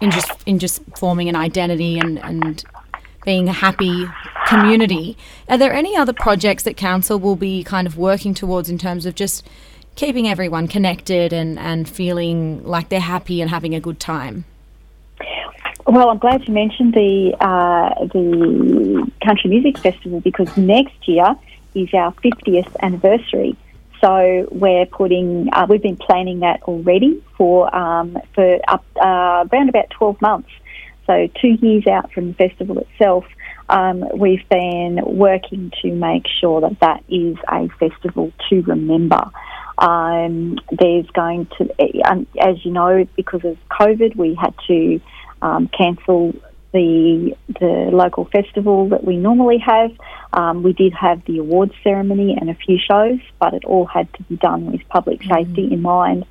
In 0.00 0.10
just 0.10 0.30
in 0.44 0.58
just 0.58 0.82
forming 0.96 1.28
an 1.28 1.36
identity 1.36 1.98
and 1.98 2.18
and 2.18 2.64
being 3.24 3.48
a 3.48 3.52
happy 3.52 4.06
community. 4.46 5.18
Are 5.48 5.58
there 5.58 5.72
any 5.72 5.96
other 5.96 6.12
projects 6.12 6.62
that 6.62 6.76
council 6.76 7.18
will 7.18 7.34
be 7.34 7.64
kind 7.64 7.86
of 7.86 7.98
working 7.98 8.34
towards 8.34 8.70
in 8.70 8.78
terms 8.78 9.04
of 9.04 9.16
just 9.16 9.44
keeping 9.96 10.28
everyone 10.28 10.68
connected 10.68 11.32
and, 11.32 11.58
and 11.58 11.88
feeling 11.88 12.64
like 12.64 12.88
they're 12.88 13.00
happy 13.00 13.40
and 13.40 13.50
having 13.50 13.74
a 13.74 13.80
good 13.80 13.98
time? 13.98 14.44
Well, 15.86 16.10
I'm 16.10 16.18
glad 16.18 16.48
you 16.48 16.52
mentioned 16.52 16.94
the 16.94 17.36
uh, 17.38 18.06
the 18.06 19.08
Country 19.24 19.50
Music 19.50 19.78
Festival 19.78 20.20
because 20.20 20.56
next 20.56 21.06
year 21.06 21.36
is 21.76 21.88
our 21.94 22.12
50th 22.14 22.74
anniversary. 22.82 23.56
So 24.00 24.48
we're 24.50 24.86
putting, 24.86 25.48
uh, 25.52 25.66
we've 25.68 25.80
been 25.80 25.96
planning 25.96 26.40
that 26.40 26.64
already 26.64 27.22
for 27.36 27.74
um, 27.74 28.18
for 28.34 28.58
up 28.66 28.84
uh, 29.00 29.46
around 29.52 29.68
about 29.68 29.90
12 29.90 30.20
months. 30.20 30.50
So 31.06 31.28
two 31.40 31.56
years 31.64 31.86
out 31.86 32.12
from 32.12 32.32
the 32.32 32.34
festival 32.34 32.78
itself, 32.78 33.24
um, 33.68 34.04
we've 34.12 34.46
been 34.48 35.00
working 35.04 35.72
to 35.82 35.92
make 35.92 36.26
sure 36.40 36.62
that 36.62 36.80
that 36.80 37.04
is 37.08 37.36
a 37.48 37.68
festival 37.78 38.32
to 38.48 38.62
remember. 38.62 39.30
Um, 39.78 40.58
there's 40.72 41.06
going 41.10 41.46
to, 41.58 42.00
um, 42.10 42.26
as 42.40 42.64
you 42.64 42.72
know, 42.72 43.06
because 43.14 43.44
of 43.44 43.56
COVID, 43.68 44.16
we 44.16 44.34
had 44.34 44.54
to 44.66 45.00
um, 45.46 45.68
cancel 45.68 46.34
the 46.72 47.36
the 47.60 47.90
local 47.92 48.24
festival 48.26 48.88
that 48.88 49.04
we 49.04 49.16
normally 49.16 49.58
have. 49.58 49.92
Um, 50.32 50.62
we 50.62 50.72
did 50.72 50.92
have 50.92 51.24
the 51.24 51.38
awards 51.38 51.72
ceremony 51.82 52.36
and 52.38 52.50
a 52.50 52.54
few 52.54 52.78
shows, 52.78 53.20
but 53.38 53.54
it 53.54 53.64
all 53.64 53.86
had 53.86 54.12
to 54.14 54.22
be 54.24 54.36
done 54.36 54.72
with 54.72 54.82
public 54.88 55.20
mm. 55.20 55.28
safety 55.34 55.72
in 55.72 55.82
mind. 55.82 56.26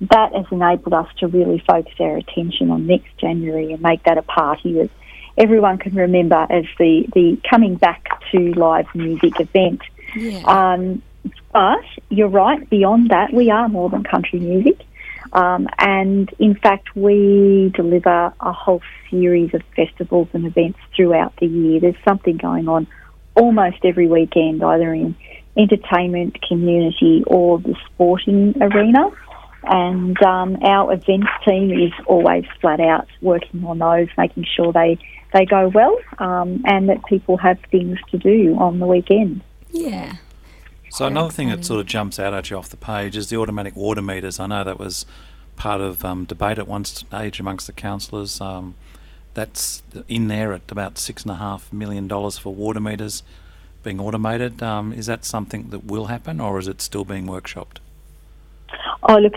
That 0.00 0.34
has 0.34 0.46
enabled 0.50 0.94
us 0.94 1.08
to 1.18 1.26
really 1.26 1.62
focus 1.66 1.94
our 2.00 2.16
attention 2.16 2.70
on 2.70 2.86
next 2.86 3.16
January 3.18 3.72
and 3.72 3.80
make 3.80 4.02
that 4.04 4.18
a 4.18 4.22
party 4.22 4.72
that 4.74 4.90
everyone 5.38 5.78
can 5.78 5.94
remember 5.94 6.46
as 6.50 6.64
the, 6.78 7.06
the 7.14 7.38
coming 7.48 7.76
back 7.76 8.20
to 8.32 8.38
live 8.54 8.86
music 8.94 9.40
event. 9.40 9.80
Yeah. 10.14 10.42
Um, 10.44 11.02
but 11.52 11.84
you're 12.10 12.28
right, 12.28 12.68
beyond 12.68 13.10
that, 13.10 13.32
we 13.32 13.50
are 13.50 13.68
more 13.68 13.88
than 13.88 14.04
country 14.04 14.38
music. 14.38 14.78
Um, 15.32 15.68
and 15.78 16.32
in 16.38 16.54
fact, 16.54 16.94
we 16.94 17.72
deliver 17.74 18.32
a 18.40 18.52
whole 18.52 18.82
series 19.10 19.54
of 19.54 19.62
festivals 19.74 20.28
and 20.32 20.46
events 20.46 20.78
throughout 20.94 21.34
the 21.36 21.46
year. 21.46 21.80
There's 21.80 22.04
something 22.04 22.36
going 22.36 22.68
on 22.68 22.86
almost 23.34 23.78
every 23.84 24.08
weekend, 24.08 24.62
either 24.62 24.92
in 24.92 25.14
entertainment, 25.56 26.38
community, 26.42 27.22
or 27.26 27.58
the 27.58 27.74
sporting 27.86 28.54
arena. 28.60 29.10
And 29.64 30.20
um, 30.22 30.58
our 30.62 30.92
events 30.92 31.28
team 31.44 31.72
is 31.72 31.92
always 32.06 32.44
flat 32.60 32.80
out 32.80 33.08
working 33.20 33.64
on 33.64 33.78
those, 33.78 34.08
making 34.16 34.46
sure 34.54 34.72
they, 34.72 34.98
they 35.32 35.44
go 35.44 35.68
well 35.68 35.98
um, 36.18 36.62
and 36.66 36.88
that 36.88 37.04
people 37.06 37.36
have 37.36 37.58
things 37.70 37.98
to 38.10 38.18
do 38.18 38.56
on 38.58 38.78
the 38.78 38.86
weekend. 38.86 39.42
Yeah. 39.70 40.16
So 40.96 41.04
another 41.04 41.30
thing 41.30 41.50
that 41.50 41.62
sort 41.62 41.80
of 41.80 41.84
jumps 41.84 42.18
out 42.18 42.32
at 42.32 42.48
you 42.48 42.56
off 42.56 42.70
the 42.70 42.76
page 42.78 43.18
is 43.18 43.28
the 43.28 43.36
automatic 43.36 43.76
water 43.76 44.00
meters. 44.00 44.40
I 44.40 44.46
know 44.46 44.64
that 44.64 44.78
was 44.78 45.04
part 45.54 45.82
of 45.82 46.02
um, 46.06 46.24
debate 46.24 46.58
at 46.58 46.66
one 46.66 46.86
stage 46.86 47.38
amongst 47.38 47.66
the 47.66 47.74
councillors. 47.74 48.40
Um, 48.40 48.76
that's 49.34 49.82
in 50.08 50.28
there 50.28 50.54
at 50.54 50.62
about 50.70 50.96
six 50.96 51.22
and 51.22 51.32
a 51.32 51.34
half 51.34 51.70
million 51.70 52.08
dollars 52.08 52.38
for 52.38 52.54
water 52.54 52.80
meters 52.80 53.22
being 53.82 54.00
automated. 54.00 54.62
Um, 54.62 54.90
is 54.94 55.04
that 55.04 55.26
something 55.26 55.68
that 55.68 55.84
will 55.84 56.06
happen, 56.06 56.40
or 56.40 56.58
is 56.58 56.66
it 56.66 56.80
still 56.80 57.04
being 57.04 57.26
workshopped? 57.26 57.76
Oh, 59.02 59.18
look, 59.18 59.34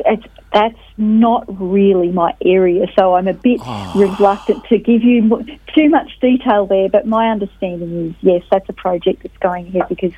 that's 0.53 0.79
not 0.97 1.43
really 1.61 2.09
my 2.09 2.37
area, 2.45 2.87
so 2.97 3.15
I'm 3.15 3.27
a 3.27 3.33
bit 3.33 3.59
oh. 3.65 3.91
reluctant 3.97 4.63
to 4.69 4.77
give 4.77 5.03
you 5.03 5.45
too 5.75 5.89
much 5.89 6.21
detail 6.21 6.67
there. 6.67 6.87
But 6.87 7.05
my 7.05 7.29
understanding 7.29 8.07
is 8.07 8.15
yes, 8.21 8.43
that's 8.49 8.69
a 8.69 8.73
project 8.73 9.23
that's 9.23 9.37
going 9.39 9.67
ahead 9.67 9.89
because 9.89 10.13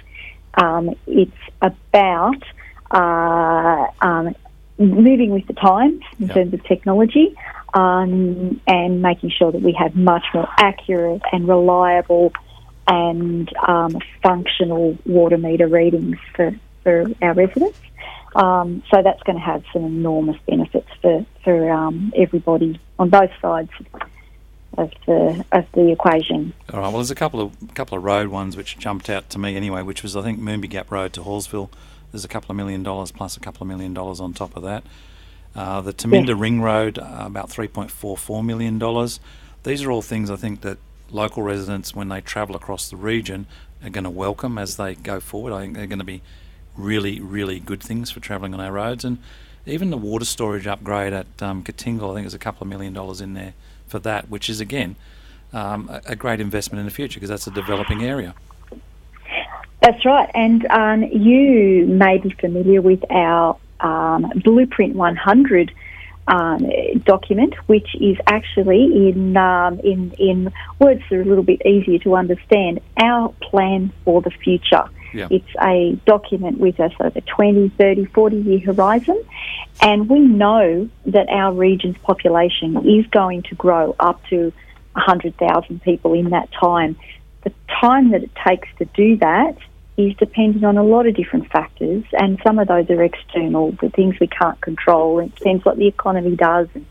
um, 0.55 0.95
it's 1.07 1.31
about 1.61 2.43
uh, 2.91 3.87
um, 4.01 4.35
moving 4.77 5.31
with 5.31 5.47
the 5.47 5.53
times 5.53 6.01
in 6.19 6.27
yep. 6.27 6.35
terms 6.35 6.53
of 6.53 6.63
technology 6.65 7.35
um, 7.73 8.59
and 8.67 9.01
making 9.01 9.29
sure 9.29 9.51
that 9.51 9.61
we 9.61 9.73
have 9.73 9.95
much 9.95 10.25
more 10.33 10.47
accurate 10.57 11.21
and 11.31 11.47
reliable 11.47 12.33
and 12.87 13.49
um, 13.67 13.97
functional 14.21 14.97
water 15.05 15.37
meter 15.37 15.67
readings 15.67 16.17
for, 16.35 16.53
for 16.83 17.05
our 17.21 17.33
residents. 17.33 17.79
Um, 18.35 18.83
so 18.89 19.01
that's 19.01 19.21
going 19.23 19.37
to 19.37 19.43
have 19.43 19.63
some 19.73 19.83
enormous 19.83 20.37
benefits 20.47 20.87
for, 21.01 21.25
for 21.43 21.71
um, 21.71 22.13
everybody 22.15 22.79
on 22.97 23.09
both 23.09 23.31
sides 23.41 23.69
of 24.77 24.91
the 25.05 25.45
of 25.51 25.65
the 25.73 25.91
equation. 25.91 26.53
All 26.73 26.79
right. 26.79 26.87
Well, 26.87 26.97
there's 26.97 27.11
a 27.11 27.15
couple 27.15 27.41
of 27.41 27.73
couple 27.73 27.97
of 27.97 28.03
road 28.03 28.29
ones 28.29 28.55
which 28.55 28.77
jumped 28.77 29.09
out 29.09 29.29
to 29.31 29.39
me 29.39 29.55
anyway, 29.55 29.81
which 29.81 30.03
was 30.03 30.15
I 30.15 30.21
think 30.21 30.39
Moonbi 30.39 30.69
Gap 30.69 30.91
Road 30.91 31.13
to 31.13 31.21
Hallsville. 31.21 31.69
There's 32.11 32.25
a 32.25 32.29
couple 32.29 32.51
of 32.51 32.57
million 32.57 32.83
dollars 32.83 33.11
plus 33.11 33.37
a 33.37 33.39
couple 33.39 33.63
of 33.63 33.69
million 33.69 33.93
dollars 33.93 34.19
on 34.19 34.33
top 34.33 34.55
of 34.55 34.63
that. 34.63 34.83
Uh, 35.55 35.81
the 35.81 35.93
Taminda. 35.93 36.39
Ring 36.39 36.61
Road, 36.61 36.97
uh, 36.97 37.23
about 37.25 37.49
$3.44 37.49 38.45
million. 38.45 38.79
These 39.63 39.83
are 39.83 39.91
all 39.91 40.01
things 40.01 40.31
I 40.31 40.37
think 40.37 40.61
that 40.61 40.77
local 41.09 41.43
residents, 41.43 41.93
when 41.93 42.07
they 42.07 42.21
travel 42.21 42.55
across 42.55 42.89
the 42.89 42.95
region, 42.95 43.47
are 43.83 43.89
going 43.89 44.05
to 44.05 44.09
welcome 44.09 44.57
as 44.57 44.77
they 44.77 44.95
go 44.95 45.19
forward. 45.19 45.53
I 45.53 45.61
think 45.61 45.75
they're 45.75 45.87
going 45.87 45.99
to 45.99 46.05
be 46.05 46.21
really, 46.77 47.19
really 47.19 47.59
good 47.59 47.83
things 47.83 48.11
for 48.11 48.21
travelling 48.21 48.53
on 48.53 48.61
our 48.61 48.71
roads. 48.71 49.03
And 49.03 49.17
even 49.65 49.89
the 49.89 49.97
water 49.97 50.25
storage 50.25 50.67
upgrade 50.67 51.11
at 51.11 51.27
um, 51.41 51.63
Kootingal, 51.63 52.11
I 52.11 52.13
think 52.13 52.23
there's 52.23 52.33
a 52.33 52.39
couple 52.39 52.63
of 52.63 52.69
million 52.69 52.93
dollars 52.93 53.19
in 53.19 53.33
there 53.33 53.53
for 53.91 53.99
that, 53.99 54.29
which 54.29 54.49
is 54.49 54.59
again 54.59 54.95
um, 55.53 55.89
a, 56.05 56.15
great 56.15 56.39
investment 56.39 56.79
in 56.79 56.85
the 56.85 56.91
future 56.91 57.19
because 57.19 57.29
that's 57.29 57.45
a 57.45 57.51
developing 57.51 58.03
area. 58.03 58.33
That's 59.81 60.03
right, 60.05 60.29
and 60.33 60.65
um, 60.67 61.03
you 61.03 61.85
may 61.87 62.17
be 62.17 62.29
familiar 62.39 62.81
with 62.81 63.03
our 63.11 63.57
um, 63.81 64.31
Blueprint 64.43 64.95
100 64.95 65.71
um, 66.27 66.65
document, 67.03 67.53
which 67.67 67.95
is 67.95 68.17
actually 68.27 69.09
in 69.09 69.35
um, 69.37 69.79
in 69.79 70.11
in 70.13 70.53
words 70.79 71.01
that 71.09 71.17
are 71.17 71.21
a 71.21 71.25
little 71.25 71.43
bit 71.43 71.65
easier 71.65 71.99
to 71.99 72.15
understand. 72.15 72.79
Our 72.97 73.33
plan 73.41 73.91
for 74.05 74.21
the 74.21 74.31
future. 74.31 74.85
Yeah. 75.13 75.27
It's 75.29 75.49
a 75.61 75.99
document 76.05 76.57
with 76.59 76.79
of 76.79 76.93
a 77.01 77.21
20, 77.21 77.69
30, 77.69 78.05
40 78.05 78.37
year 78.37 78.59
horizon. 78.59 79.21
And 79.81 80.09
we 80.09 80.19
know 80.19 80.89
that 81.07 81.27
our 81.29 81.53
region's 81.53 81.97
population 81.97 82.77
is 82.87 83.05
going 83.07 83.43
to 83.43 83.55
grow 83.55 83.95
up 83.99 84.23
to 84.27 84.53
100,000 84.93 85.81
people 85.81 86.13
in 86.13 86.29
that 86.29 86.49
time. 86.51 86.95
The 87.43 87.51
time 87.81 88.11
that 88.11 88.23
it 88.23 88.31
takes 88.47 88.69
to 88.77 88.85
do 88.85 89.17
that 89.17 89.57
is 90.07 90.15
dependent 90.17 90.63
on 90.65 90.77
a 90.77 90.83
lot 90.83 91.07
of 91.07 91.15
different 91.15 91.51
factors, 91.51 92.03
and 92.13 92.39
some 92.45 92.59
of 92.59 92.67
those 92.67 92.89
are 92.89 93.03
external, 93.03 93.71
the 93.81 93.89
things 93.89 94.15
we 94.19 94.27
can't 94.27 94.59
control. 94.61 95.19
It 95.19 95.35
depends 95.35 95.65
what 95.65 95.77
the 95.77 95.87
economy 95.87 96.35
does 96.35 96.67
and 96.73 96.85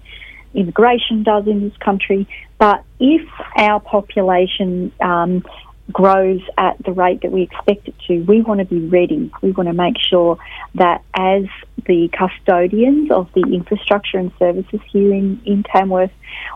immigration 0.55 1.23
does 1.23 1.47
in 1.47 1.61
this 1.61 1.77
country. 1.79 2.27
But 2.59 2.85
if 2.99 3.27
our 3.57 3.81
population 3.81 4.93
um, 5.01 5.45
grows 5.93 6.41
at 6.57 6.77
the 6.85 6.93
rate 6.93 7.23
that 7.23 7.33
we 7.33 7.43
expect 7.43 7.89
it 7.89 7.95
to, 8.07 8.21
we 8.21 8.43
want 8.43 8.61
to 8.61 8.67
be 8.67 8.87
ready. 8.87 9.31
We 9.43 9.53
want 9.53 9.69
to 9.69 9.73
make 9.73 9.97
sure 9.99 10.39
that 10.75 11.03
as 11.15 11.45
the 11.87 12.09
custodians 12.13 13.11
of 13.11 13.29
the 13.35 13.43
infrastructure 13.43 14.19
and 14.19 14.33
services 14.39 14.81
here 14.93 15.13
in, 15.13 15.41
in 15.45 15.63
Tamworth, 15.63 16.13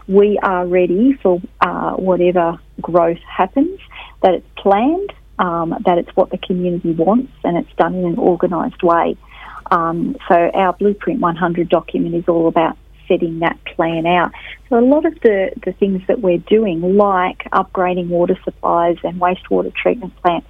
we 0.07 0.39
are 0.43 0.67
ready 0.67 1.15
for 1.15 1.41
uh, 1.61 1.93
whatever 1.93 2.59
growth 2.81 3.23
happens, 3.29 3.79
that 4.23 4.35
it's 4.35 4.47
planned, 4.57 5.13
um, 5.39 5.75
that 5.85 5.99
it's 5.99 6.15
what 6.15 6.31
the 6.31 6.39
community 6.39 6.93
wants, 6.93 7.33
and 7.43 7.57
it's 7.57 7.75
done 7.77 7.95
in 7.95 8.05
an 8.05 8.19
organised 8.19 8.83
way. 8.83 9.17
Um, 9.71 10.17
so 10.29 10.35
our 10.35 10.73
Blueprint 10.75 11.21
100 11.21 11.69
document 11.69 12.15
is 12.15 12.25
all 12.29 12.49
about 12.49 12.77
setting 13.09 13.41
that 13.41 13.59
plan 13.65 14.07
out. 14.07 14.33
So 14.69 14.79
a 14.79 14.81
lot 14.81 15.05
of 15.05 15.15
the, 15.21 15.51
the 15.65 15.73
things 15.73 16.03
that 16.09 16.21
we're 16.21 16.39
doing, 16.39 16.97
like 16.97 17.45
upgrading 17.53 18.09
water 18.09 18.39
supplies 18.45 18.97
and 19.03 19.21
wastewater 19.21 19.75
treatment 19.75 20.15
plants, 20.23 20.49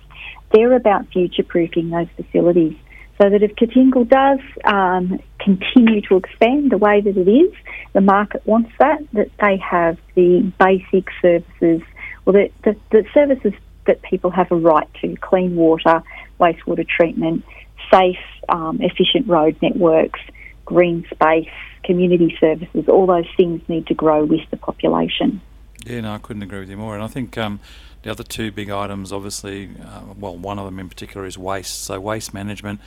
they're 0.53 0.75
about 0.75 1.09
future-proofing 1.09 1.91
those 1.91 2.09
facilities 2.17 2.77
so 3.21 3.31
that 3.31 3.43
if 3.43 3.55
Kootingal 3.55 4.09
does 4.09 4.41
um, 4.65 5.21
continue 5.39 6.01
to 6.03 6.17
expand 6.17 6.71
the 6.71 6.79
way 6.79 7.01
that 7.01 7.17
it 7.17 7.29
is, 7.29 7.53
the 7.93 8.01
market 8.01 8.45
wants 8.45 8.73
that, 8.79 8.99
that 9.13 9.31
they 9.41 9.57
have 9.59 9.99
the 10.17 10.53
basic 10.59 11.09
services, 11.23 11.83
well, 12.25 12.35
the, 12.35 12.51
the, 12.65 12.77
the 12.91 13.05
services 13.15 13.53
that 13.87 14.03
people 14.03 14.31
have 14.31 14.51
a 14.51 14.57
right 14.57 14.89
to, 15.01 15.17
clean 15.17 15.57
water, 15.57 16.03
wastewater 16.41 16.87
treatment, 16.87 17.45
safe, 17.93 18.19
um, 18.49 18.81
efficient 18.81 19.29
road 19.29 19.57
networks, 19.63 20.21
green 20.65 21.07
space, 21.13 21.49
community 21.85 22.37
services, 22.41 22.89
all 22.89 23.07
those 23.07 23.29
things 23.37 23.61
need 23.69 23.87
to 23.87 23.95
grow 23.95 24.25
with 24.25 24.41
the 24.51 24.57
population. 24.57 25.41
Yeah, 25.85 26.01
no, 26.01 26.15
I 26.15 26.19
couldn't 26.19 26.43
agree 26.43 26.61
with 26.61 26.71
you 26.71 26.77
more. 26.77 26.95
And 26.95 27.05
I 27.05 27.09
think 27.09 27.37
um, 27.37 27.61
the 28.03 28.11
other 28.11 28.25
two 28.25 28.51
big 28.51 28.71
items, 28.71 29.13
obviously, 29.13 29.71
uh, 29.85 30.01
well, 30.19 30.37
one 30.37 30.59
of 30.59 30.65
them 30.65 30.79
in 30.79 30.89
particular 30.89 31.27
is 31.27 31.37
waste. 31.37 31.83
So, 31.85 32.01
waste 32.01 32.33
management. 32.33 32.81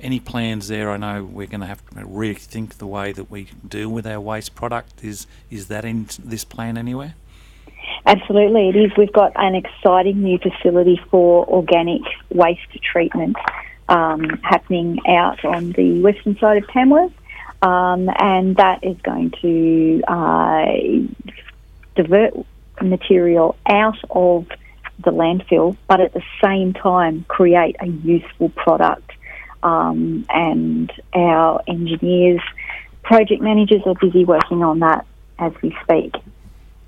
Any 0.00 0.18
plans 0.18 0.68
there? 0.68 0.90
I 0.90 0.96
know 0.96 1.24
we're 1.24 1.46
going 1.46 1.60
to 1.60 1.66
have 1.66 1.84
to 1.90 1.96
rethink 1.96 2.74
the 2.74 2.86
way 2.86 3.12
that 3.12 3.30
we 3.30 3.48
deal 3.66 3.90
with 3.90 4.06
our 4.06 4.20
waste 4.20 4.54
product. 4.54 5.04
Is 5.04 5.26
is 5.50 5.68
that 5.68 5.84
in 5.84 6.08
this 6.24 6.42
plan 6.42 6.78
anywhere? 6.78 7.14
Absolutely, 8.06 8.68
it 8.70 8.76
is. 8.76 8.92
We've 8.96 9.12
got 9.12 9.32
an 9.36 9.54
exciting 9.54 10.22
new 10.22 10.38
facility 10.38 11.00
for 11.10 11.46
organic 11.46 12.02
waste 12.30 12.60
treatment 12.82 13.36
um, 13.88 14.24
happening 14.42 14.98
out 15.06 15.44
on 15.44 15.72
the 15.72 16.00
western 16.00 16.38
side 16.38 16.62
of 16.62 16.68
Tamworth. 16.68 17.12
Um, 17.62 18.08
and 18.18 18.56
that 18.56 18.82
is 18.82 18.96
going 19.02 19.32
to 19.42 20.02
uh, 20.08 20.64
divert 21.94 22.32
material 22.80 23.56
out 23.66 23.98
of 24.08 24.46
the 25.04 25.10
landfill, 25.10 25.76
but 25.86 26.00
at 26.00 26.14
the 26.14 26.22
same 26.42 26.72
time 26.72 27.24
create 27.28 27.76
a 27.80 27.86
useful 27.86 28.48
product. 28.50 29.12
Um, 29.62 30.24
and 30.30 30.90
our 31.12 31.62
engineers, 31.68 32.40
project 33.02 33.42
managers 33.42 33.82
are 33.84 33.94
busy 33.94 34.24
working 34.24 34.62
on 34.62 34.78
that 34.78 35.06
as 35.38 35.52
we 35.62 35.76
speak. 35.82 36.14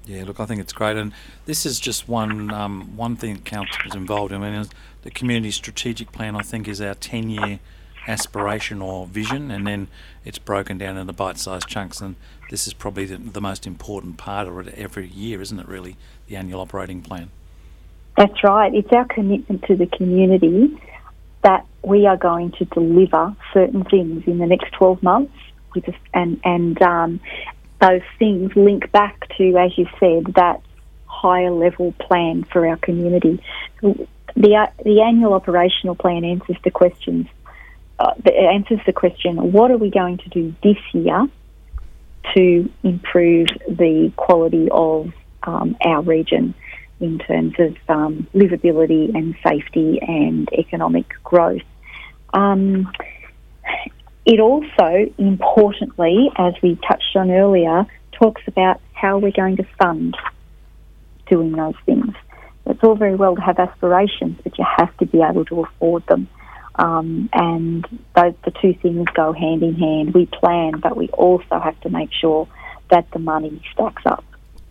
Yeah, 0.04 0.24
look, 0.24 0.40
I 0.40 0.46
think 0.46 0.60
it's 0.60 0.72
great, 0.72 0.96
and 0.96 1.12
this 1.46 1.64
is 1.64 1.78
just 1.78 2.08
one 2.08 2.52
um, 2.52 2.96
one 2.96 3.14
thing 3.14 3.34
that 3.34 3.44
council 3.44 3.80
is 3.86 3.94
involved 3.94 4.32
in. 4.32 4.42
I 4.42 4.50
mean, 4.50 4.66
the 5.02 5.10
community 5.10 5.52
strategic 5.52 6.10
plan, 6.10 6.34
I 6.34 6.42
think, 6.42 6.66
is 6.66 6.80
our 6.80 6.94
ten 6.94 7.30
year 7.30 7.60
aspiration 8.08 8.82
or 8.82 9.06
vision, 9.06 9.50
and 9.50 9.64
then 9.66 9.88
it's 10.24 10.38
broken 10.38 10.76
down 10.78 10.96
into 10.96 11.12
bite 11.12 11.38
sized 11.38 11.68
chunks. 11.68 12.00
And 12.00 12.16
this 12.50 12.66
is 12.66 12.72
probably 12.72 13.04
the, 13.04 13.16
the 13.16 13.40
most 13.40 13.66
important 13.66 14.16
part 14.16 14.48
of 14.48 14.66
it 14.66 14.74
every 14.76 15.06
year, 15.06 15.40
isn't 15.40 15.58
it? 15.58 15.68
Really, 15.68 15.96
the 16.26 16.36
annual 16.36 16.60
operating 16.60 17.02
plan. 17.02 17.30
That's 18.16 18.42
right. 18.42 18.74
It's 18.74 18.92
our 18.92 19.06
commitment 19.06 19.64
to 19.64 19.76
the 19.76 19.86
community 19.86 20.76
that 21.42 21.64
we 21.82 22.06
are 22.06 22.16
going 22.16 22.52
to 22.52 22.64
deliver 22.66 23.34
certain 23.52 23.84
things 23.84 24.24
in 24.26 24.38
the 24.38 24.46
next 24.46 24.72
12 24.72 25.02
months, 25.02 25.34
and 26.12 26.40
and 26.44 26.82
um, 26.82 27.20
those 27.82 28.02
things 28.18 28.54
link 28.54 28.90
back 28.92 29.28
to, 29.36 29.56
as 29.56 29.76
you 29.76 29.86
said, 29.98 30.34
that 30.36 30.62
higher 31.06 31.50
level 31.50 31.92
plan 31.92 32.44
for 32.44 32.66
our 32.66 32.76
community. 32.76 33.42
The, 33.82 34.06
uh, 34.36 34.66
the 34.84 35.02
annual 35.02 35.34
operational 35.34 35.96
plan 35.96 36.24
answers 36.24 36.56
the 36.64 36.70
questions. 36.70 37.26
Uh, 37.98 38.14
answers 38.26 38.80
the 38.86 38.92
question: 38.92 39.52
What 39.52 39.70
are 39.70 39.76
we 39.76 39.90
going 39.90 40.18
to 40.18 40.28
do 40.28 40.54
this 40.62 40.78
year 40.92 41.28
to 42.34 42.70
improve 42.82 43.48
the 43.68 44.12
quality 44.16 44.68
of 44.70 45.12
um, 45.42 45.76
our 45.84 46.02
region 46.02 46.54
in 47.00 47.18
terms 47.18 47.54
of 47.58 47.76
um, 47.88 48.26
livability 48.34 49.14
and 49.14 49.34
safety 49.46 50.00
and 50.00 50.48
economic 50.52 51.12
growth? 51.22 51.62
Um, 52.32 52.90
it 54.24 54.40
also, 54.40 55.12
importantly, 55.18 56.30
as 56.36 56.54
we 56.62 56.76
touched 56.88 57.16
on 57.16 57.30
earlier, 57.30 57.86
talks 58.12 58.42
about 58.46 58.80
how 58.92 59.18
we're 59.18 59.32
going 59.32 59.56
to 59.56 59.66
fund 59.78 60.16
doing 61.28 61.52
those 61.52 61.74
things. 61.84 62.14
It's 62.66 62.82
all 62.84 62.94
very 62.94 63.16
well 63.16 63.34
to 63.34 63.40
have 63.40 63.58
aspirations, 63.58 64.38
but 64.44 64.56
you 64.58 64.64
have 64.78 64.96
to 64.98 65.06
be 65.06 65.20
able 65.22 65.44
to 65.46 65.62
afford 65.62 66.06
them. 66.06 66.28
Um, 66.76 67.28
and 67.32 67.84
those 68.14 68.34
the 68.44 68.52
two 68.62 68.74
things 68.74 69.06
go 69.14 69.32
hand 69.32 69.62
in 69.62 69.74
hand. 69.74 70.14
We 70.14 70.26
plan, 70.26 70.80
but 70.80 70.96
we 70.96 71.08
also 71.08 71.58
have 71.58 71.78
to 71.80 71.90
make 71.90 72.10
sure 72.12 72.48
that 72.90 73.10
the 73.10 73.18
money 73.18 73.60
stacks 73.72 74.02
up. 74.06 74.24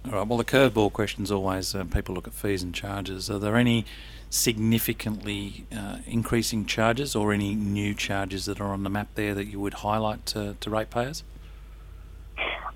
All 0.06 0.14
right. 0.14 0.28
Well, 0.28 0.38
the 0.38 0.46
curveball 0.46 0.92
question 0.94 1.24
is 1.24 1.32
always 1.32 1.76
uh, 1.76 1.84
people 1.84 2.16
look 2.16 2.28
at 2.28 2.34
fees 2.34 2.64
and 2.64 2.74
charges. 2.74 3.30
Are 3.30 3.38
there 3.38 3.56
any 3.56 3.86
significantly 4.32 5.66
uh, 5.76 5.98
increasing 6.08 6.66
charges 6.66 7.16
or 7.16 7.34
any 7.34 7.54
new 7.54 7.94
charges 7.94 8.46
that 8.46 8.60
are 8.60 8.74
on 8.74 8.84
the 8.84 8.90
map 8.90 9.10
there 9.16 9.36
that 9.36 9.46
you 9.46 9.60
would 9.60 9.76
highlight 9.76 10.26
to, 10.26 10.56
to 10.60 10.70
ratepayers? 10.70 11.24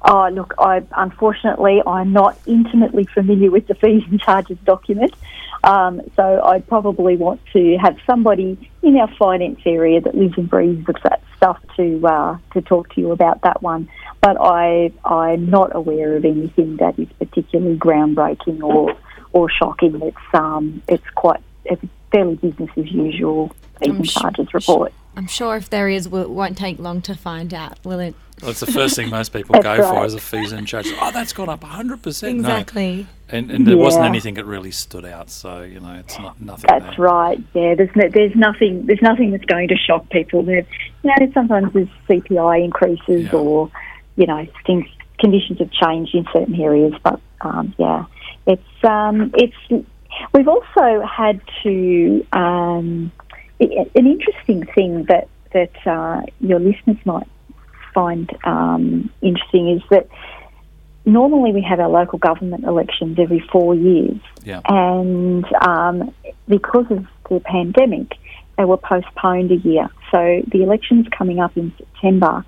Oh, 0.08 0.30
look, 0.30 0.54
I 0.60 0.84
unfortunately 0.96 1.82
I'm 1.88 2.14
not 2.14 2.38
intimately 2.46 3.06
familiar 3.06 3.50
with 3.50 3.66
the 3.66 3.74
fees 3.74 4.04
and 4.08 4.20
charges 4.20 4.60
document, 4.64 5.16
um, 5.64 6.02
so 6.16 6.44
I'd 6.44 6.68
probably 6.68 7.18
want 7.18 7.42
to 7.54 7.78
have 7.78 7.98
somebody 8.06 8.70
in 8.84 8.98
our 8.98 9.12
finance 9.16 9.62
area 9.66 10.02
that 10.02 10.14
lives 10.14 10.38
and 10.38 10.48
breathes 10.48 10.86
with 10.86 11.02
that 11.04 11.24
stuff 11.46 11.62
to 11.78 12.08
uh, 12.08 12.38
to 12.54 12.62
talk 12.62 12.94
to 12.94 13.02
you 13.02 13.12
about 13.12 13.42
that 13.42 13.62
one. 13.62 13.90
But 14.22 14.38
I 14.40 14.92
I'm 15.04 15.50
not 15.50 15.76
aware 15.76 16.16
of 16.16 16.26
anything 16.26 16.78
that 16.78 16.98
is 16.98 17.08
particularly 17.20 17.78
groundbreaking 17.78 18.64
or 18.64 18.96
or 19.34 19.50
shocking. 19.50 20.02
It's 20.02 20.18
um, 20.34 20.82
it's 20.88 21.10
quite 21.16 21.42
it's 21.66 21.84
fairly 22.12 22.36
business 22.36 22.70
as 22.78 22.92
usual 22.92 23.50
fees 23.80 23.96
and 23.96 24.10
charges 24.10 24.54
report. 24.54 24.94
I'm 25.18 25.28
sure 25.28 25.56
if 25.56 25.70
there 25.70 25.88
is, 25.88 26.08
it 26.08 26.12
won't 26.12 26.58
take 26.58 26.78
long 26.78 27.02
to 27.04 27.16
find 27.16 27.54
out, 27.54 27.80
will 27.86 28.00
it? 28.00 28.16
Well, 28.42 28.52
it's 28.52 28.60
the 28.60 28.66
first 28.66 28.98
thing 28.98 29.10
most 29.10 29.32
people 29.32 29.58
go 29.62 29.78
right. 29.78 29.82
for 29.82 30.06
is 30.06 30.14
a 30.14 30.20
fees 30.20 30.52
and 30.52 30.68
charges. 30.68 30.92
Oh, 31.00 31.10
that's 31.12 31.32
gone 31.32 31.48
up 31.48 31.62
100%. 31.62 32.30
Exactly. 32.30 32.98
No. 32.98 33.08
And, 33.30 33.50
and 33.50 33.66
there 33.66 33.76
yeah. 33.76 33.82
wasn't 33.82 34.06
anything 34.06 34.34
that 34.34 34.46
really 34.46 34.72
stood 34.72 35.06
out, 35.06 35.30
so 35.30 35.62
you 35.62 35.80
know 35.80 35.94
it's 35.94 36.20
not 36.20 36.40
nothing. 36.40 36.68
That's 36.68 36.98
there. 36.98 37.06
right. 37.06 37.40
Yeah, 37.54 37.76
there's 37.76 37.96
no, 37.96 38.08
there's 38.08 38.36
nothing 38.36 38.86
there's 38.86 39.02
nothing 39.02 39.32
that's 39.32 39.46
going 39.46 39.70
to 39.70 39.76
shock 39.76 40.10
people. 40.12 40.44
There, 40.44 40.64
you 41.06 41.12
know, 41.20 41.32
sometimes 41.34 41.72
there's 41.74 41.88
CPI 42.10 42.64
increases 42.64 43.26
yeah. 43.32 43.40
or 43.40 43.72
you 44.16 44.26
know 44.26 44.48
things 44.66 44.86
conditions 45.20 45.60
have 45.60 45.72
changed 45.72 46.16
in 46.16 46.26
certain 46.34 46.60
areas, 46.60 46.94
but 47.04 47.20
um, 47.42 47.74
yeah, 47.78 48.06
it's 48.48 48.84
um, 48.84 49.32
it's 49.36 49.86
we've 50.34 50.48
also 50.48 51.02
had 51.06 51.40
to 51.64 52.26
um, 52.34 53.12
it, 53.60 53.92
an 53.96 54.08
interesting 54.08 54.66
thing 54.74 55.06
that 55.06 55.28
that 55.54 55.88
uh, 55.88 56.22
your 56.40 56.60
listeners 56.60 56.98
might 57.06 57.28
find 57.94 58.30
um, 58.44 59.10
interesting 59.22 59.70
is 59.70 59.82
that 59.90 60.10
normally 61.06 61.54
we 61.54 61.62
have 61.62 61.80
our 61.80 61.90
local 61.90 62.18
government 62.18 62.64
elections 62.64 63.20
every 63.20 63.40
four 63.52 63.76
years, 63.76 64.18
yeah. 64.44 64.62
and 64.68 65.46
um, 65.62 66.14
because 66.48 66.88
of 66.90 67.06
the 67.30 67.40
pandemic, 67.42 68.18
they 68.58 68.66
were 68.66 68.78
postponed 68.78 69.52
a 69.52 69.58
year. 69.58 69.90
So 70.12 70.42
the 70.48 70.64
elections 70.64 71.08
coming 71.18 71.40
up 71.40 71.56
in 71.58 71.74
September 71.78 72.46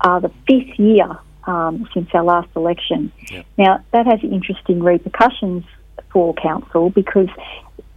are 0.00 0.20
the 0.20 0.30
fifth 0.46 0.78
year 0.78 1.18
um, 1.46 1.88
since 1.94 2.08
our 2.14 2.22
last 2.22 2.48
election. 2.54 3.12
Yeah. 3.30 3.42
Now 3.56 3.84
that 3.92 4.06
has 4.06 4.20
interesting 4.22 4.82
repercussions 4.82 5.64
for 6.12 6.34
council 6.34 6.90
because, 6.90 7.28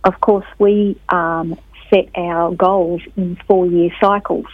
of 0.04 0.20
course, 0.22 0.46
we 0.58 1.00
um, 1.10 1.58
set 1.90 2.10
our 2.16 2.54
goals 2.54 3.02
in 3.16 3.38
four 3.48 3.68
year 3.68 3.90
cycles. 4.00 4.48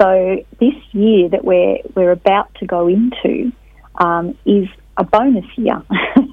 So 0.00 0.44
this 0.60 0.74
year 0.92 1.28
that 1.28 1.44
we're 1.44 1.78
we're 1.94 2.12
about 2.12 2.54
to 2.56 2.66
go 2.66 2.88
into 2.88 3.52
um, 3.96 4.36
is 4.44 4.68
a 4.98 5.04
bonus 5.04 5.46
year 5.56 5.82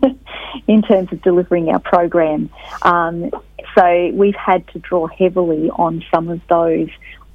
in 0.67 0.81
terms 0.81 1.11
of 1.11 1.21
delivering 1.21 1.69
our 1.69 1.79
program. 1.79 2.49
Um, 2.81 3.31
so 3.77 4.11
we've 4.13 4.35
had 4.35 4.67
to 4.69 4.79
draw 4.79 5.07
heavily 5.07 5.69
on 5.69 6.03
some 6.13 6.29
of 6.29 6.41
those 6.49 6.89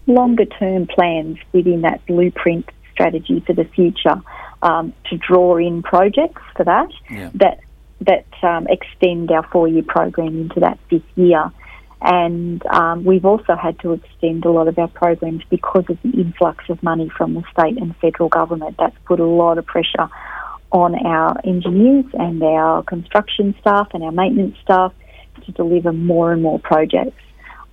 longer 0.07 0.45
term 0.45 0.87
plans 0.87 1.39
within 1.53 1.83
that 1.83 2.05
blueprint 2.07 2.69
strategy 2.93 3.43
for 3.47 3.53
the 3.53 3.65
future 3.65 4.21
um, 4.63 4.93
to 5.09 5.17
draw 5.17 5.57
in 5.57 5.83
projects 5.83 6.43
for 6.57 6.65
that 6.65 6.91
yeah. 7.09 7.31
that 7.35 7.61
that 8.01 8.27
um, 8.43 8.67
extend 8.69 9.31
our 9.31 9.47
four 9.49 9.69
year 9.69 9.83
program 9.87 10.41
into 10.41 10.61
that 10.61 10.79
fifth 10.89 11.03
year. 11.17 11.53
And 12.03 12.65
um, 12.67 13.05
we've 13.05 13.27
also 13.27 13.55
had 13.57 13.79
to 13.81 13.93
extend 13.93 14.47
a 14.47 14.51
lot 14.51 14.69
of 14.69 14.79
our 14.79 14.89
programs 14.89 15.43
because 15.51 15.85
of 15.91 15.99
the 16.03 16.11
influx 16.19 16.65
of 16.71 16.83
money 16.83 17.11
from 17.15 17.35
the 17.35 17.43
state 17.53 17.77
and 17.77 17.95
federal 17.99 18.31
government. 18.31 18.77
That's 18.79 18.97
put 19.05 19.21
a 19.21 19.27
lot 19.27 19.59
of 19.59 19.67
pressure 19.67 20.09
on 20.73 20.95
our 21.07 21.41
engineers 21.45 22.07
and 22.15 22.43
our 22.43 22.83
construction 22.83 23.55
staff 23.61 23.89
and 23.93 24.03
our 24.03 24.13
maintenance 24.13 24.57
staff 24.63 24.93
to 25.45 25.53
deliver 25.53 25.93
more 25.93 26.33
and 26.33 26.43
more 26.43 26.59
projects. 26.59 27.21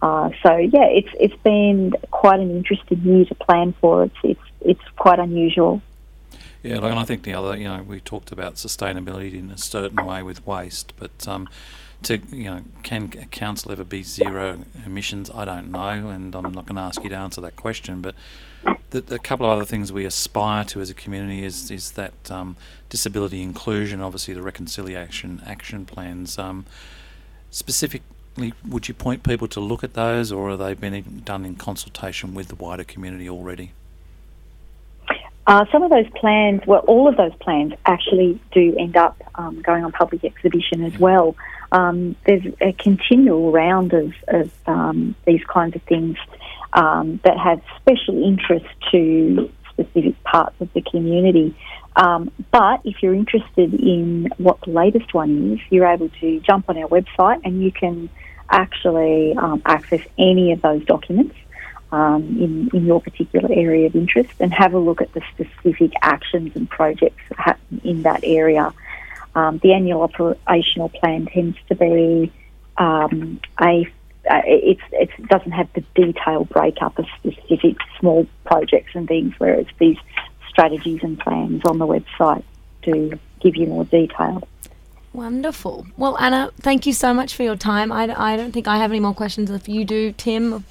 Uh, 0.02 0.30
so 0.44 0.56
yeah, 0.58 0.86
it's 0.86 1.10
it's 1.20 1.36
been 1.44 1.94
quite 2.12 2.40
an 2.40 2.52
interesting 2.52 3.02
year 3.02 3.26
to 3.26 3.36
plan 3.36 3.74
for. 3.82 4.04
It's 4.04 4.16
it's 4.24 4.42
it's 4.62 4.84
quite 4.96 5.20
unusual. 5.20 5.82
Yeah, 6.64 6.78
and 6.78 7.00
I 7.00 7.04
think 7.04 7.24
the 7.24 7.34
other, 7.34 7.56
you 7.56 7.66
know, 7.66 7.84
we 7.84 8.00
talked 8.00 8.32
about 8.32 8.56
sustainability 8.56 9.34
in 9.36 9.52
a 9.52 9.58
certain 9.58 10.06
way 10.06 10.24
with 10.24 10.46
waste, 10.46 10.94
but 10.98 11.28
um, 11.28 11.48
to 12.04 12.18
you 12.32 12.46
know, 12.46 12.62
can 12.84 13.10
council 13.10 13.72
ever 13.72 13.84
be 13.84 14.04
zero 14.04 14.60
emissions? 14.86 15.32
I 15.34 15.46
don't 15.46 15.72
know, 15.72 16.10
and 16.10 16.36
I'm 16.36 16.52
not 16.52 16.66
going 16.66 16.76
to 16.76 16.82
ask 16.82 17.04
you 17.04 17.10
to 17.10 17.16
answer 17.16 17.42
that 17.42 17.56
question. 17.56 18.02
But 18.02 18.16
the, 18.90 19.02
the 19.02 19.20
couple 19.20 19.46
of 19.46 19.52
other 19.52 19.66
things 19.66 19.92
we 19.92 20.06
aspire 20.06 20.64
to 20.66 20.82
as 20.82 20.90
a 20.90 20.94
community 20.94 21.44
is 21.44 21.70
is 21.72 21.92
that 21.92 22.14
um, 22.32 22.56
disability 22.90 23.42
inclusion, 23.42 24.02
obviously 24.02 24.34
the 24.34 24.42
reconciliation 24.42 25.42
action 25.46 25.86
plans. 25.86 26.38
Um, 26.38 26.66
specifically, 27.52 28.54
would 28.68 28.88
you 28.88 28.94
point 28.94 29.24
people 29.24 29.48
to 29.50 29.60
look 29.60 29.84
at 29.84 29.94
those, 29.94 30.32
or 30.32 30.52
are 30.52 30.58
they 30.58 30.74
been 30.74 31.22
done 31.26 31.44
in 31.46 31.56
consultation 31.56 32.34
with 32.34 32.48
the 32.48 32.56
wider 32.56 32.84
community 32.84 33.30
already? 33.30 33.72
Uh, 35.48 35.66
some 35.72 35.82
of 35.82 35.90
those 35.90 36.10
plans, 36.10 36.62
well, 36.68 36.82
all 36.88 37.08
of 37.08 37.16
those 37.16 37.34
plans 37.40 37.74
actually 37.86 38.38
do 38.52 38.76
end 38.78 38.98
up 38.98 39.16
um, 39.36 39.62
going 39.62 39.84
on 39.86 39.92
public 39.94 40.26
exhibition 40.26 40.84
as 40.84 40.98
well. 41.00 41.38
Um, 41.72 42.18
there's 42.26 42.44
a 42.60 42.74
continual 42.74 43.52
round 43.52 43.94
of, 43.94 44.14
of 44.28 44.52
um, 44.68 45.16
these 45.26 45.44
kinds 45.46 45.76
of 45.76 45.82
things 45.84 46.18
um, 46.78 47.20
that 47.24 47.38
have 47.38 47.60
special 47.82 48.24
interest 48.24 48.68
to 48.92 49.52
specific 49.72 50.16
parts 50.24 50.56
of 50.62 50.72
the 50.74 50.82
community. 50.82 51.56
Um, 51.96 52.32
but 52.52 52.82
if 52.84 53.02
you're 53.02 53.16
interested 53.16 53.74
in 53.74 54.30
what 54.38 54.62
the 54.62 54.70
latest 54.72 55.14
one 55.14 55.54
is, 55.54 55.60
you're 55.72 55.88
able 55.88 56.10
to 56.22 56.40
jump 56.42 56.70
on 56.70 56.78
our 56.78 56.88
website 56.88 57.42
and 57.44 57.64
you 57.64 57.72
can 57.72 58.10
actually 58.50 59.36
um, 59.36 59.62
access 59.66 60.02
any 60.20 60.52
of 60.52 60.62
those 60.62 60.86
documents 60.86 61.36
um, 61.92 62.22
in, 62.40 62.70
in 62.74 62.86
your 62.86 63.02
particular 63.02 63.50
area 63.52 63.88
of 63.88 63.96
interest 63.96 64.30
and 64.40 64.54
have 64.54 64.74
a 64.74 64.80
look 64.80 65.02
at 65.02 65.12
the 65.14 65.22
specific 65.34 65.92
actions 66.04 66.52
and 66.56 66.70
projects 66.70 67.24
that 67.30 67.40
happen 67.40 67.82
in 67.84 68.04
that 68.04 68.22
area. 68.24 68.72
um, 69.34 69.60
the 69.64 69.74
annual 69.74 70.02
operational 70.04 70.90
plan 70.90 71.26
tends 71.26 71.58
to 71.70 71.76
be 71.76 72.32
um, 72.78 73.40
a 73.60 73.88
uh, 74.30 74.42
it's, 74.46 74.82
it 74.92 75.10
doesn't 75.28 75.52
have 75.52 75.68
the 75.74 75.84
detailed 75.96 76.50
breakup 76.50 76.98
of 77.00 77.06
specific 77.20 77.78
small 78.00 78.28
projects 78.46 78.92
and 78.96 79.08
things, 79.08 79.34
whereas 79.38 79.66
these 79.80 79.98
strategies 80.50 81.02
and 81.04 81.20
plans 81.20 81.62
on 81.66 81.78
the 81.78 81.88
website 81.88 82.44
do 82.82 83.18
give 83.40 83.56
you 83.56 83.68
more 83.68 83.86
detail. 83.86 84.48
Wonderful. 85.14 85.88
Well, 85.98 86.18
Anna, 86.20 86.52
thank 86.60 86.86
you 86.86 86.94
so 86.94 87.14
much 87.14 87.36
for 87.36 87.44
your 87.44 87.56
time. 87.56 87.92
I, 87.92 88.14
I 88.16 88.38
don't 88.38 88.52
think 88.52 88.68
I 88.68 88.78
have 88.78 88.92
any 88.92 89.00
more 89.00 89.14
questions. 89.14 89.50
If 89.50 89.68
you 89.68 89.84
do, 89.84 90.12
Tim, 90.12 90.64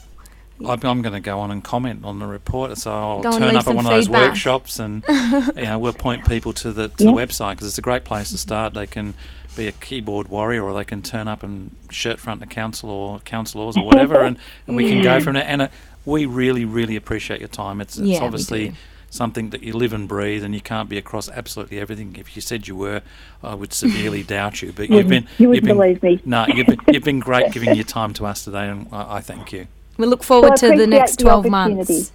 I'm, 0.64 0.80
I'm 0.84 1.02
going 1.02 1.12
to 1.14 1.20
go 1.20 1.38
on 1.40 1.50
and 1.50 1.62
comment 1.62 2.04
on 2.04 2.18
the 2.18 2.26
report, 2.26 2.78
so 2.78 2.92
I'll 2.92 3.20
Go 3.20 3.32
turn 3.32 3.42
up 3.42 3.56
at 3.56 3.64
some 3.64 3.76
one 3.76 3.86
of 3.86 3.90
those 3.90 4.08
workshops, 4.08 4.78
and 4.78 5.04
you 5.08 5.62
know 5.62 5.78
we'll 5.78 5.92
point 5.92 6.26
people 6.28 6.52
to 6.54 6.72
the 6.72 6.88
to 6.88 7.04
Yeah. 7.04 7.10
the 7.10 7.16
website 7.16 7.52
because 7.52 7.68
it's 7.68 7.78
a 7.78 7.82
great 7.82 8.04
place 8.04 8.30
to 8.30 8.38
start. 8.38 8.74
They 8.74 8.86
can 8.86 9.14
be 9.56 9.66
a 9.66 9.72
keyboard 9.72 10.28
warrior, 10.28 10.62
or 10.64 10.74
they 10.74 10.84
can 10.84 11.02
turn 11.02 11.28
up 11.28 11.42
and 11.42 11.70
shirt 11.90 12.18
front 12.20 12.40
the 12.40 12.46
council 12.46 12.90
or 12.90 13.18
councillors 13.20 13.76
or 13.76 13.84
whatever, 13.84 14.20
and, 14.22 14.36
and 14.66 14.76
we 14.76 14.88
can 14.88 15.02
go 15.02 15.20
from 15.20 15.34
there. 15.34 15.44
And 15.46 15.62
uh, 15.62 15.68
we 16.04 16.26
really, 16.26 16.64
really 16.64 16.96
appreciate 16.96 17.40
your 17.40 17.48
time. 17.48 17.80
It's, 17.80 17.96
it's 17.98 18.06
Yeah, 18.06 18.22
obviously 18.22 18.74
something 19.08 19.50
that 19.50 19.62
you 19.62 19.72
live 19.72 19.92
and 19.92 20.06
breathe, 20.08 20.44
and 20.44 20.54
you 20.54 20.60
can't 20.60 20.88
be 20.88 20.98
across 20.98 21.28
absolutely 21.28 21.78
everything. 21.80 22.16
If 22.18 22.36
you 22.36 22.42
said 22.42 22.68
you 22.68 22.76
were, 22.76 23.02
I 23.42 23.54
would 23.54 23.72
severely 23.72 24.22
doubt 24.34 24.62
you. 24.62 24.72
But 24.72 24.90
you've 24.90 25.08
been 25.08 25.22
You 25.38 25.52
you've 25.54 25.62
wouldn't 25.62 25.66
been 25.66 25.76
believe 25.76 26.02
me. 26.02 26.20
no, 26.24 26.46
you've 26.48 26.66
been, 26.66 26.80
you've 26.92 27.04
been 27.04 27.20
great 27.20 27.52
giving 27.56 27.74
your 27.74 27.84
time 27.84 28.12
to 28.14 28.26
us 28.26 28.44
today, 28.44 28.68
and 28.68 28.86
I, 28.92 29.16
I 29.16 29.20
thank 29.20 29.52
you. 29.52 29.66
we 29.96 30.06
look 30.06 30.22
forward 30.22 30.48
Well, 30.50 30.56
to 30.58 30.76
the 30.76 30.86
next 30.86 31.18
12 31.20 31.46
opportunity. 31.46 31.76
months. 31.94 32.12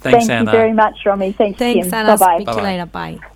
Thanks, 0.00 0.26
Thank 0.26 0.30
Anna. 0.30 0.50
you 0.52 0.56
very 0.58 0.72
much, 0.74 0.98
Romy. 1.06 1.32
Thanks, 1.32 1.58
Thanks, 1.58 1.86
Tim. 1.86 1.94
Anna. 1.94 2.18
Bye-bye. 2.18 2.36
Speak 2.36 2.46
to 2.48 2.52
you 2.52 2.56
Bye-bye. 2.56 2.62
later. 2.62 2.86
Bye. 2.86 3.33